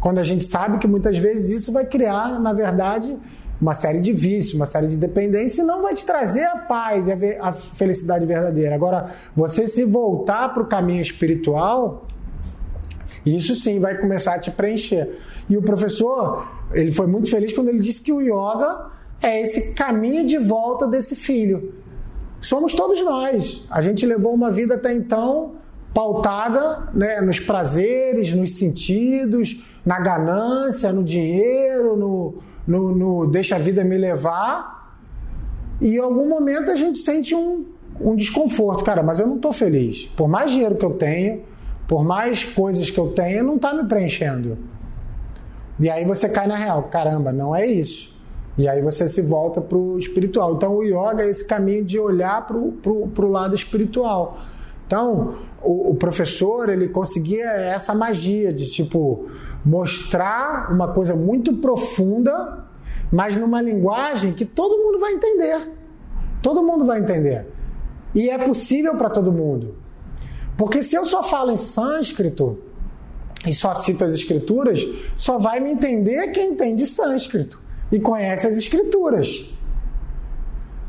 Quando 0.00 0.18
a 0.18 0.22
gente 0.22 0.44
sabe 0.44 0.78
que 0.78 0.86
muitas 0.86 1.18
vezes 1.18 1.60
isso 1.60 1.72
vai 1.72 1.84
criar, 1.84 2.40
na 2.40 2.52
verdade, 2.52 3.16
uma 3.60 3.74
série 3.74 4.00
de 4.00 4.12
vícios, 4.12 4.54
uma 4.54 4.64
série 4.64 4.86
de 4.86 4.96
dependência 4.96 5.62
e 5.62 5.64
não 5.64 5.82
vai 5.82 5.94
te 5.94 6.06
trazer 6.06 6.44
a 6.44 6.56
paz 6.56 7.06
e 7.06 7.12
a 7.38 7.52
felicidade 7.52 8.24
verdadeira. 8.24 8.74
Agora, 8.74 9.10
você 9.36 9.66
se 9.66 9.84
voltar 9.84 10.54
para 10.54 10.62
o 10.62 10.66
caminho 10.66 11.02
espiritual, 11.02 12.06
isso 13.26 13.54
sim 13.54 13.78
vai 13.78 13.98
começar 13.98 14.36
a 14.36 14.38
te 14.38 14.50
preencher. 14.50 15.10
E 15.48 15.58
o 15.58 15.62
professor, 15.62 16.50
ele 16.72 16.90
foi 16.90 17.06
muito 17.06 17.28
feliz 17.28 17.52
quando 17.52 17.68
ele 17.68 17.80
disse 17.80 18.00
que 18.00 18.12
o 18.12 18.22
yoga 18.22 18.90
é 19.22 19.40
esse 19.40 19.72
caminho 19.74 20.24
de 20.26 20.38
volta 20.38 20.86
desse 20.86 21.14
filho. 21.14 21.74
Somos 22.40 22.74
todos 22.74 23.02
nós. 23.04 23.66
A 23.70 23.82
gente 23.82 24.06
levou 24.06 24.32
uma 24.34 24.50
vida 24.50 24.74
até 24.74 24.92
então 24.92 25.56
pautada 25.92 26.88
né, 26.94 27.20
nos 27.20 27.40
prazeres, 27.40 28.32
nos 28.32 28.56
sentidos, 28.56 29.62
na 29.84 29.98
ganância, 29.98 30.92
no 30.92 31.02
dinheiro, 31.02 31.96
no, 31.96 32.34
no, 32.66 32.94
no 32.94 33.26
deixa 33.26 33.56
a 33.56 33.58
vida 33.58 33.84
me 33.84 33.98
levar. 33.98 34.96
E 35.80 35.96
em 35.96 35.98
algum 35.98 36.28
momento 36.28 36.70
a 36.70 36.76
gente 36.76 36.98
sente 36.98 37.34
um, 37.34 37.66
um 38.00 38.14
desconforto. 38.14 38.84
Cara, 38.84 39.02
mas 39.02 39.20
eu 39.20 39.26
não 39.26 39.36
estou 39.36 39.52
feliz. 39.52 40.06
Por 40.16 40.28
mais 40.28 40.50
dinheiro 40.50 40.76
que 40.76 40.84
eu 40.84 40.92
tenho, 40.92 41.42
por 41.86 42.04
mais 42.04 42.44
coisas 42.44 42.90
que 42.90 42.98
eu 42.98 43.08
tenho, 43.08 43.44
não 43.44 43.56
está 43.56 43.74
me 43.74 43.84
preenchendo. 43.84 44.56
E 45.78 45.90
aí 45.90 46.04
você 46.04 46.28
cai 46.28 46.46
na 46.46 46.56
real. 46.56 46.84
Caramba, 46.84 47.32
não 47.32 47.54
é 47.54 47.66
isso. 47.66 48.18
E 48.60 48.68
aí 48.68 48.82
você 48.82 49.08
se 49.08 49.22
volta 49.22 49.58
para 49.58 49.78
o 49.78 49.98
espiritual. 49.98 50.54
Então 50.54 50.76
o 50.76 50.84
yoga 50.84 51.22
é 51.22 51.30
esse 51.30 51.42
caminho 51.42 51.82
de 51.82 51.98
olhar 51.98 52.46
para 52.46 52.58
o 52.58 53.30
lado 53.30 53.54
espiritual. 53.54 54.38
Então 54.86 55.36
o, 55.62 55.92
o, 55.92 55.94
professor 55.94 56.68
ele 56.68 56.88
conseguia 56.88 57.46
essa 57.46 57.94
magia 57.94 58.52
de 58.52 58.70
tipo 58.70 59.30
mostrar 59.64 60.70
uma 60.70 60.88
coisa 60.88 61.16
muito 61.16 61.54
profunda, 61.54 62.66
mas 63.10 63.34
numa 63.34 63.62
linguagem 63.62 64.34
que 64.34 64.44
todo 64.44 64.76
mundo 64.76 64.98
vai 64.98 65.14
entender. 65.14 65.72
Todo 66.42 66.62
mundo 66.62 66.84
vai 66.84 67.00
entender. 67.00 67.46
E 68.14 68.28
é 68.28 68.36
possível 68.36 68.94
para 68.94 69.08
todo 69.08 69.32
mundo. 69.32 69.76
Porque 70.58 70.82
se 70.82 70.94
eu 70.94 71.06
só 71.06 71.22
falo 71.22 71.50
em 71.50 71.56
sânscrito 71.56 72.58
e 73.46 73.54
só 73.54 73.72
cito 73.72 74.04
as 74.04 74.12
escrituras, 74.12 74.86
só 75.16 75.38
vai 75.38 75.60
me 75.60 75.70
entender 75.70 76.30
quem 76.32 76.50
entende 76.50 76.84
sânscrito 76.84 77.69
e 77.90 77.98
conhece 77.98 78.46
as 78.46 78.56
escrituras. 78.56 79.50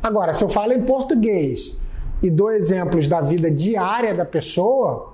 Agora, 0.02 0.34
se 0.34 0.44
eu 0.44 0.50
falo 0.50 0.74
em 0.74 0.82
português 0.82 1.78
e 2.22 2.30
dou 2.30 2.52
exemplos 2.52 3.08
da 3.08 3.22
vida 3.22 3.50
diária 3.52 4.14
da 4.14 4.26
pessoa, 4.26 5.14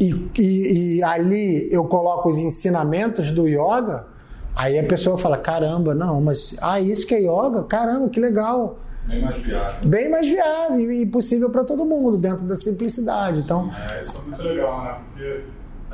e, 0.00 0.30
e, 0.38 0.96
e, 0.96 1.02
ali 1.02 1.68
eu 1.72 1.84
coloco 1.84 2.28
os 2.28 2.38
ensinamentos 2.38 3.30
do 3.30 3.46
yoga, 3.46 4.06
aí 4.54 4.78
a 4.78 4.84
pessoa 4.84 5.16
fala: 5.16 5.38
caramba, 5.38 5.94
não, 5.94 6.20
mas 6.20 6.56
ah, 6.60 6.80
isso 6.80 7.06
que 7.06 7.14
é 7.14 7.20
yoga? 7.20 7.62
Caramba, 7.64 8.08
que 8.08 8.20
legal. 8.20 8.78
Bem 9.06 9.20
mais 9.22 9.36
viável. 9.36 9.88
Bem 9.88 10.10
mais 10.10 10.28
viável 10.28 10.92
e 10.92 11.06
possível 11.06 11.50
para 11.50 11.62
todo 11.62 11.84
mundo, 11.84 12.16
dentro 12.16 12.44
da 12.44 12.56
simplicidade. 12.56 13.40
Então, 13.40 13.70
é, 13.92 14.00
isso 14.00 14.18
é 14.18 14.28
muito 14.28 14.42
legal, 14.42 14.82
né? 14.82 14.98
Porque 15.12 15.44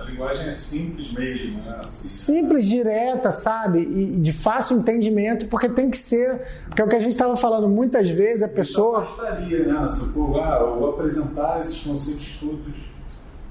a 0.00 0.04
linguagem 0.04 0.48
é 0.48 0.52
simples 0.52 1.12
mesmo, 1.12 1.62
né? 1.62 1.80
Assim, 1.80 2.08
simples, 2.08 2.64
direta, 2.64 3.30
sabe? 3.30 3.80
E 3.80 4.18
de 4.18 4.32
fácil 4.32 4.78
entendimento, 4.78 5.46
porque 5.46 5.68
tem 5.68 5.90
que 5.90 5.96
ser. 5.96 6.40
Porque 6.66 6.80
é 6.80 6.84
o 6.84 6.88
que 6.88 6.96
a 6.96 7.00
gente 7.00 7.12
estava 7.12 7.36
falando 7.36 7.68
muitas 7.68 8.08
vezes, 8.08 8.42
a 8.42 8.48
pessoa. 8.48 9.02
Gostaria, 9.02 9.66
né? 9.66 9.86
Se 9.88 10.16
eu, 10.16 10.42
ah, 10.42 10.58
eu 10.60 10.88
apresentar 10.88 11.60
esses 11.60 11.80
conceitos 11.80 12.38
todos 12.40 12.90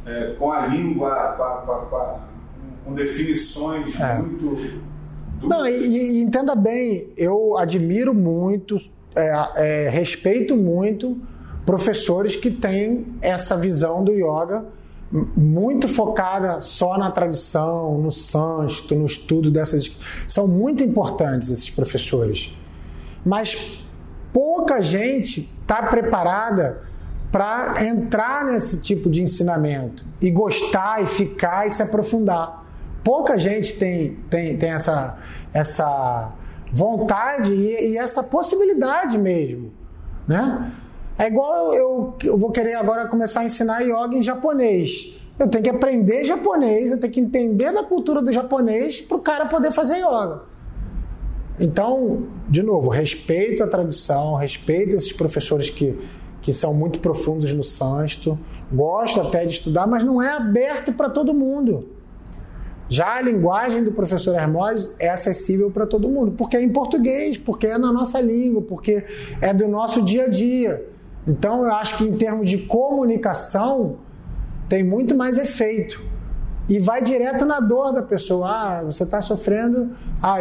é, 0.05 0.33
com 0.39 0.51
a 0.51 0.65
língua, 0.65 1.35
com, 1.37 1.43
a, 1.43 1.49
com, 1.57 1.71
a, 1.71 1.85
com, 1.85 1.95
a, 1.95 2.19
com 2.85 2.93
definições 2.95 3.99
é. 3.99 4.15
muito. 4.15 4.89
Não, 5.43 5.67
e, 5.67 6.17
e 6.17 6.21
entenda 6.21 6.55
bem, 6.55 7.13
eu 7.15 7.57
admiro 7.57 8.13
muito 8.13 8.77
é, 9.15 9.85
é, 9.85 9.89
respeito 9.89 10.55
muito 10.55 11.17
professores 11.65 12.35
que 12.35 12.49
têm 12.49 13.05
essa 13.21 13.55
visão 13.55 14.03
do 14.03 14.11
yoga 14.11 14.65
muito 15.11 15.87
focada 15.87 16.59
só 16.59 16.97
na 16.97 17.09
tradição, 17.11 17.97
no 17.97 18.11
sânscrito, 18.11 18.95
no 18.95 19.05
estudo 19.05 19.49
dessas. 19.49 19.97
São 20.27 20.47
muito 20.47 20.83
importantes 20.83 21.49
esses 21.49 21.69
professores. 21.69 22.55
Mas 23.25 23.83
pouca 24.31 24.81
gente 24.81 25.49
está 25.61 25.83
preparada 25.83 26.83
para 27.31 27.85
entrar 27.85 28.45
nesse 28.45 28.81
tipo 28.81 29.09
de 29.09 29.21
ensinamento 29.21 30.05
e 30.21 30.31
gostar 30.31 31.01
e 31.03 31.05
ficar 31.05 31.67
e 31.67 31.71
se 31.71 31.81
aprofundar. 31.81 32.65
Pouca 33.03 33.37
gente 33.37 33.73
tem, 33.73 34.15
tem, 34.29 34.57
tem 34.57 34.71
essa, 34.71 35.17
essa 35.53 36.33
vontade 36.71 37.53
e, 37.53 37.93
e 37.93 37.97
essa 37.97 38.23
possibilidade 38.23 39.17
mesmo, 39.17 39.71
né? 40.27 40.71
É 41.19 41.27
igual 41.27 41.73
eu, 41.73 42.15
eu 42.23 42.37
vou 42.37 42.49
querer 42.49 42.75
agora 42.75 43.05
começar 43.09 43.41
a 43.41 43.43
ensinar 43.43 43.81
yoga 43.81 44.15
em 44.15 44.21
japonês. 44.21 45.13
Eu 45.37 45.49
tenho 45.49 45.61
que 45.65 45.69
aprender 45.69 46.23
japonês, 46.23 46.91
eu 46.91 46.97
tenho 46.97 47.11
que 47.11 47.19
entender 47.19 47.73
da 47.73 47.83
cultura 47.83 48.21
do 48.21 48.31
japonês 48.31 49.01
para 49.01 49.17
o 49.17 49.19
cara 49.19 49.45
poder 49.45 49.73
fazer 49.73 49.97
yoga. 49.97 50.43
Então, 51.59 52.23
de 52.47 52.63
novo, 52.63 52.89
respeito 52.89 53.61
a 53.61 53.67
tradição, 53.67 54.35
respeito 54.35 54.95
esses 54.95 55.11
professores 55.11 55.69
que, 55.69 55.93
que 56.41 56.53
são 56.53 56.73
muito 56.73 57.01
profundos 57.01 57.53
no 57.53 57.63
sânscrito, 57.63 58.39
gosto 58.71 59.19
até 59.19 59.45
de 59.45 59.55
estudar, 59.55 59.85
mas 59.87 60.05
não 60.05 60.21
é 60.21 60.29
aberto 60.29 60.93
para 60.93 61.09
todo 61.09 61.33
mundo. 61.33 61.89
Já 62.87 63.15
a 63.15 63.21
linguagem 63.21 63.83
do 63.83 63.91
professor 63.91 64.35
Hermógenes 64.35 64.95
é 64.97 65.09
acessível 65.09 65.69
para 65.69 65.85
todo 65.85 66.07
mundo, 66.07 66.31
porque 66.31 66.55
é 66.55 66.63
em 66.63 66.69
português, 66.69 67.37
porque 67.37 67.67
é 67.67 67.77
na 67.77 67.91
nossa 67.91 68.21
língua, 68.21 68.61
porque 68.61 69.03
é 69.41 69.53
do 69.53 69.67
nosso 69.67 70.01
dia 70.01 70.23
a 70.23 70.29
dia. 70.29 70.97
Então 71.29 71.63
eu 71.63 71.73
acho 71.73 71.97
que 71.97 72.03
em 72.03 72.17
termos 72.17 72.49
de 72.49 72.57
comunicação 72.57 73.97
tem 74.67 74.83
muito 74.83 75.15
mais 75.15 75.37
efeito. 75.37 76.03
E 76.67 76.77
vai 76.79 77.01
direto 77.01 77.45
na 77.45 77.59
dor 77.59 77.93
da 77.93 78.01
pessoa. 78.01 78.47
Ah, 78.47 78.83
você 78.83 79.03
está 79.03 79.21
sofrendo. 79.21 79.91
Ah, 80.21 80.35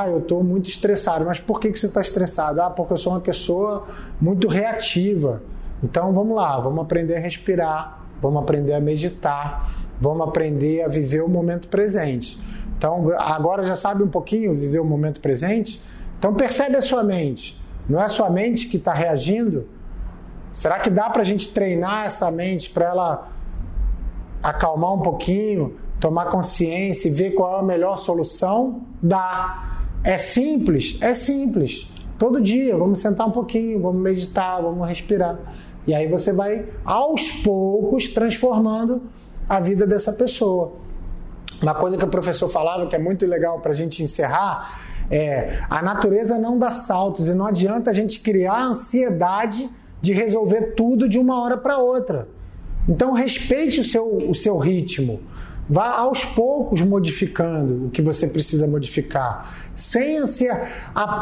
ah 0.00 0.08
eu 0.08 0.18
estou 0.18 0.44
muito 0.44 0.68
estressado. 0.68 1.24
Mas 1.24 1.40
por 1.40 1.58
que, 1.58 1.72
que 1.72 1.78
você 1.78 1.86
está 1.86 2.00
estressado? 2.00 2.60
Ah, 2.60 2.70
porque 2.70 2.92
eu 2.92 2.96
sou 2.96 3.12
uma 3.12 3.20
pessoa 3.20 3.86
muito 4.20 4.46
reativa. 4.48 5.42
Então 5.82 6.12
vamos 6.12 6.36
lá, 6.36 6.60
vamos 6.60 6.84
aprender 6.84 7.16
a 7.16 7.20
respirar, 7.20 8.00
vamos 8.20 8.42
aprender 8.42 8.74
a 8.74 8.80
meditar 8.80 9.82
Vamos 10.02 10.26
aprender 10.26 10.82
a 10.82 10.88
viver 10.88 11.22
o 11.22 11.28
momento 11.28 11.68
presente. 11.68 12.36
Então, 12.76 13.12
agora 13.16 13.62
já 13.62 13.76
sabe 13.76 14.02
um 14.02 14.08
pouquinho 14.08 14.52
viver 14.52 14.80
o 14.80 14.84
momento 14.84 15.20
presente? 15.20 15.80
Então, 16.18 16.34
percebe 16.34 16.74
a 16.74 16.82
sua 16.82 17.04
mente. 17.04 17.56
Não 17.88 18.00
é 18.00 18.06
a 18.06 18.08
sua 18.08 18.28
mente 18.28 18.66
que 18.66 18.78
está 18.78 18.92
reagindo? 18.92 19.68
Será 20.52 20.78
que 20.78 20.90
dá 20.90 21.08
para 21.08 21.22
a 21.22 21.24
gente 21.24 21.48
treinar 21.48 22.04
essa 22.04 22.30
mente 22.30 22.70
para 22.70 22.86
ela 22.86 23.28
acalmar 24.42 24.92
um 24.92 25.00
pouquinho, 25.00 25.76
tomar 25.98 26.26
consciência 26.26 27.08
e 27.08 27.10
ver 27.10 27.30
qual 27.30 27.56
é 27.56 27.60
a 27.60 27.62
melhor 27.62 27.96
solução? 27.96 28.82
Dá. 29.02 29.80
É 30.04 30.18
simples? 30.18 30.98
É 31.00 31.14
simples. 31.14 31.88
Todo 32.18 32.40
dia, 32.40 32.76
vamos 32.76 33.00
sentar 33.00 33.26
um 33.26 33.30
pouquinho, 33.30 33.80
vamos 33.80 34.02
meditar, 34.02 34.60
vamos 34.60 34.86
respirar. 34.86 35.38
E 35.86 35.94
aí 35.94 36.06
você 36.06 36.32
vai, 36.32 36.68
aos 36.84 37.30
poucos, 37.30 38.08
transformando 38.08 39.02
a 39.48 39.58
vida 39.58 39.86
dessa 39.86 40.12
pessoa. 40.12 40.74
Uma 41.62 41.74
coisa 41.74 41.96
que 41.96 42.04
o 42.04 42.08
professor 42.08 42.48
falava 42.48 42.86
que 42.86 42.94
é 42.94 42.98
muito 42.98 43.24
legal 43.26 43.60
para 43.60 43.72
a 43.72 43.74
gente 43.74 44.02
encerrar 44.02 44.80
é 45.10 45.62
a 45.68 45.82
natureza 45.82 46.38
não 46.38 46.58
dá 46.58 46.70
saltos 46.70 47.28
e 47.28 47.34
não 47.34 47.46
adianta 47.46 47.90
a 47.90 47.92
gente 47.92 48.20
criar 48.20 48.62
ansiedade 48.62 49.70
de 50.02 50.12
resolver 50.12 50.74
tudo 50.74 51.08
de 51.08 51.18
uma 51.18 51.40
hora 51.40 51.56
para 51.56 51.78
outra. 51.78 52.28
Então 52.88 53.12
respeite 53.12 53.80
o 53.80 53.84
seu, 53.84 54.04
o 54.28 54.34
seu 54.34 54.58
ritmo. 54.58 55.20
Vá 55.70 55.90
aos 55.90 56.24
poucos 56.24 56.82
modificando 56.82 57.86
o 57.86 57.90
que 57.90 58.02
você 58.02 58.26
precisa 58.26 58.66
modificar. 58.66 59.48
Sem 59.74 60.18
ansiedade. 60.18 60.70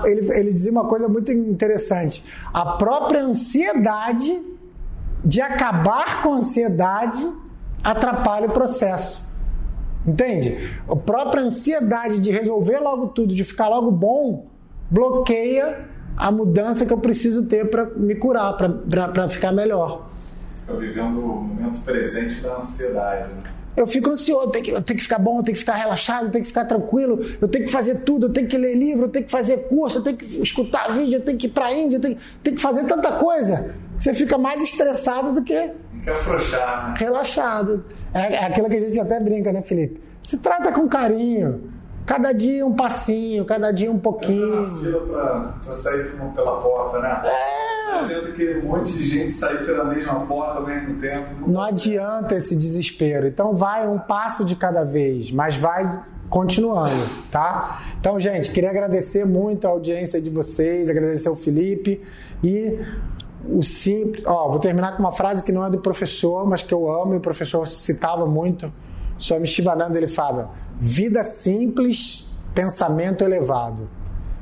Ele, 0.06 0.32
ele 0.32 0.52
dizia 0.52 0.72
uma 0.72 0.86
coisa 0.86 1.06
muito 1.06 1.30
interessante. 1.30 2.24
A 2.52 2.72
própria 2.72 3.22
ansiedade 3.22 4.40
de 5.22 5.42
acabar 5.42 6.22
com 6.22 6.32
a 6.32 6.36
ansiedade 6.38 7.30
atrapalha 7.84 8.48
o 8.48 8.52
processo. 8.52 9.28
Entende? 10.06 10.56
A 10.88 10.96
própria 10.96 11.42
ansiedade 11.42 12.18
de 12.18 12.30
resolver 12.30 12.78
logo 12.78 13.08
tudo, 13.08 13.34
de 13.34 13.44
ficar 13.44 13.68
logo 13.68 13.90
bom, 13.90 14.46
bloqueia 14.90 15.89
a 16.20 16.30
mudança 16.30 16.84
que 16.84 16.92
eu 16.92 16.98
preciso 16.98 17.46
ter 17.46 17.70
para 17.70 17.86
me 17.96 18.14
curar, 18.14 18.52
para 18.52 19.28
ficar 19.30 19.52
melhor. 19.52 20.10
Fica 20.60 20.74
vivendo 20.74 21.18
o 21.18 21.40
momento 21.40 21.80
presente 21.80 22.42
da 22.42 22.58
ansiedade, 22.58 23.32
né? 23.32 23.54
Eu 23.74 23.86
fico 23.86 24.10
ansioso, 24.10 24.48
eu 24.48 24.50
tenho, 24.50 24.64
que, 24.64 24.70
eu 24.72 24.82
tenho 24.82 24.96
que 24.98 25.02
ficar 25.02 25.18
bom, 25.18 25.38
eu 25.38 25.42
tenho 25.42 25.54
que 25.54 25.60
ficar 25.60 25.76
relaxado, 25.76 26.26
eu 26.26 26.30
tenho 26.30 26.42
que 26.42 26.48
ficar 26.48 26.66
tranquilo, 26.66 27.24
eu 27.40 27.48
tenho 27.48 27.64
que 27.64 27.70
fazer 27.70 28.00
tudo, 28.00 28.26
eu 28.26 28.32
tenho 28.32 28.46
que 28.46 28.58
ler 28.58 28.74
livro, 28.74 29.04
eu 29.04 29.08
tenho 29.08 29.24
que 29.24 29.30
fazer 29.30 29.68
curso, 29.68 29.98
eu 29.98 30.02
tenho 30.02 30.16
que 30.18 30.26
escutar 30.42 30.92
vídeo, 30.92 31.14
eu 31.14 31.20
tenho 31.22 31.38
que 31.38 31.46
ir 31.46 31.50
para 31.50 31.66
a 31.66 31.72
Índia, 31.72 31.96
eu 31.96 32.00
tenho, 32.00 32.18
tenho, 32.42 32.56
que 32.56 32.60
fazer 32.60 32.84
tanta 32.84 33.12
coisa. 33.12 33.74
Você 33.96 34.12
fica 34.12 34.36
mais 34.36 34.62
estressado 34.62 35.32
do 35.32 35.42
que 35.42 35.70
afrouxar, 36.06 36.88
né? 36.88 36.94
Relaxado. 36.98 37.84
É, 38.12 38.34
é 38.34 38.44
aquilo 38.44 38.68
que 38.68 38.76
a 38.76 38.80
gente 38.80 39.00
até 39.00 39.18
brinca, 39.18 39.50
né, 39.52 39.62
Felipe? 39.62 40.02
Se 40.20 40.36
trata 40.38 40.70
com 40.70 40.86
carinho. 40.86 41.79
Cada 42.10 42.32
dia 42.32 42.66
um 42.66 42.74
passinho, 42.74 43.44
cada 43.44 43.70
dia 43.70 43.88
um 43.88 43.96
pouquinho. 43.96 44.62
na 44.62 44.80
fila 44.80 45.00
pra, 45.06 45.54
pra 45.62 45.72
sair 45.72 46.10
pela 46.34 46.58
porta, 46.58 46.98
né? 46.98 47.22
É. 47.24 47.92
Não 47.92 47.98
adianta 48.00 48.32
que 48.32 48.56
um 48.56 48.64
monte 48.64 48.92
de 48.94 49.06
gente 49.06 49.32
sair 49.32 49.64
pela 49.64 49.84
mesma 49.84 50.26
porta 50.26 50.58
ao 50.58 50.66
mesmo 50.66 50.98
tempo. 50.98 51.28
Não, 51.38 51.46
não 51.46 51.62
adianta 51.62 52.34
esse 52.34 52.56
desespero. 52.56 53.28
Então 53.28 53.54
vai 53.54 53.86
um 53.86 53.96
passo 53.96 54.44
de 54.44 54.56
cada 54.56 54.82
vez, 54.82 55.30
mas 55.30 55.54
vai 55.54 56.02
continuando, 56.28 57.08
tá? 57.30 57.80
Então, 58.00 58.18
gente, 58.18 58.50
queria 58.50 58.70
agradecer 58.70 59.24
muito 59.24 59.68
a 59.68 59.70
audiência 59.70 60.20
de 60.20 60.30
vocês, 60.30 60.90
agradecer 60.90 61.28
ao 61.28 61.36
Felipe 61.36 62.02
e 62.42 62.76
o 63.48 63.62
simples. 63.62 64.26
Ó, 64.26 64.48
vou 64.48 64.58
terminar 64.58 64.96
com 64.96 64.98
uma 65.04 65.12
frase 65.12 65.44
que 65.44 65.52
não 65.52 65.64
é 65.64 65.70
do 65.70 65.78
professor, 65.78 66.44
mas 66.44 66.60
que 66.60 66.74
eu 66.74 66.90
amo 66.90 67.14
e 67.14 67.18
o 67.18 67.20
professor 67.20 67.68
citava 67.68 68.26
muito. 68.26 68.72
Swami 69.16 69.46
Shivananda 69.46 69.96
ele 69.96 70.08
fala: 70.08 70.50
vida 70.80 71.22
simples, 71.22 72.26
pensamento 72.54 73.22
elevado. 73.22 73.88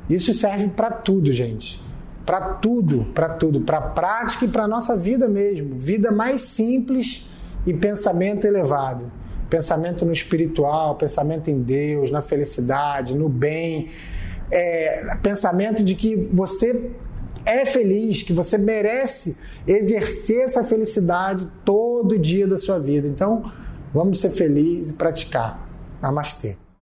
Isso 0.09 0.33
serve 0.33 0.69
para 0.69 0.89
tudo, 0.89 1.31
gente. 1.31 1.81
Para 2.25 2.53
tudo, 2.53 3.05
para 3.13 3.29
tudo, 3.29 3.61
para 3.61 3.81
prática 3.81 4.45
e 4.45 4.47
para 4.47 4.67
nossa 4.67 4.95
vida 4.95 5.27
mesmo. 5.27 5.77
Vida 5.77 6.11
mais 6.11 6.41
simples 6.41 7.27
e 7.67 7.73
pensamento 7.73 8.47
elevado. 8.47 9.11
Pensamento 9.49 10.05
no 10.05 10.13
espiritual, 10.13 10.95
pensamento 10.95 11.49
em 11.49 11.61
Deus, 11.61 12.09
na 12.09 12.21
felicidade, 12.21 13.15
no 13.15 13.27
bem. 13.27 13.89
É, 14.51 15.15
pensamento 15.21 15.83
de 15.83 15.93
que 15.93 16.15
você 16.31 16.91
é 17.45 17.65
feliz, 17.65 18.23
que 18.23 18.31
você 18.33 18.57
merece 18.57 19.37
exercer 19.67 20.41
essa 20.41 20.63
felicidade 20.63 21.47
todo 21.65 22.17
dia 22.17 22.47
da 22.47 22.57
sua 22.57 22.79
vida. 22.79 23.07
Então, 23.07 23.51
vamos 23.93 24.19
ser 24.19 24.29
felizes 24.29 24.91
e 24.91 24.93
praticar. 24.93 25.68
Namastê. 26.01 26.57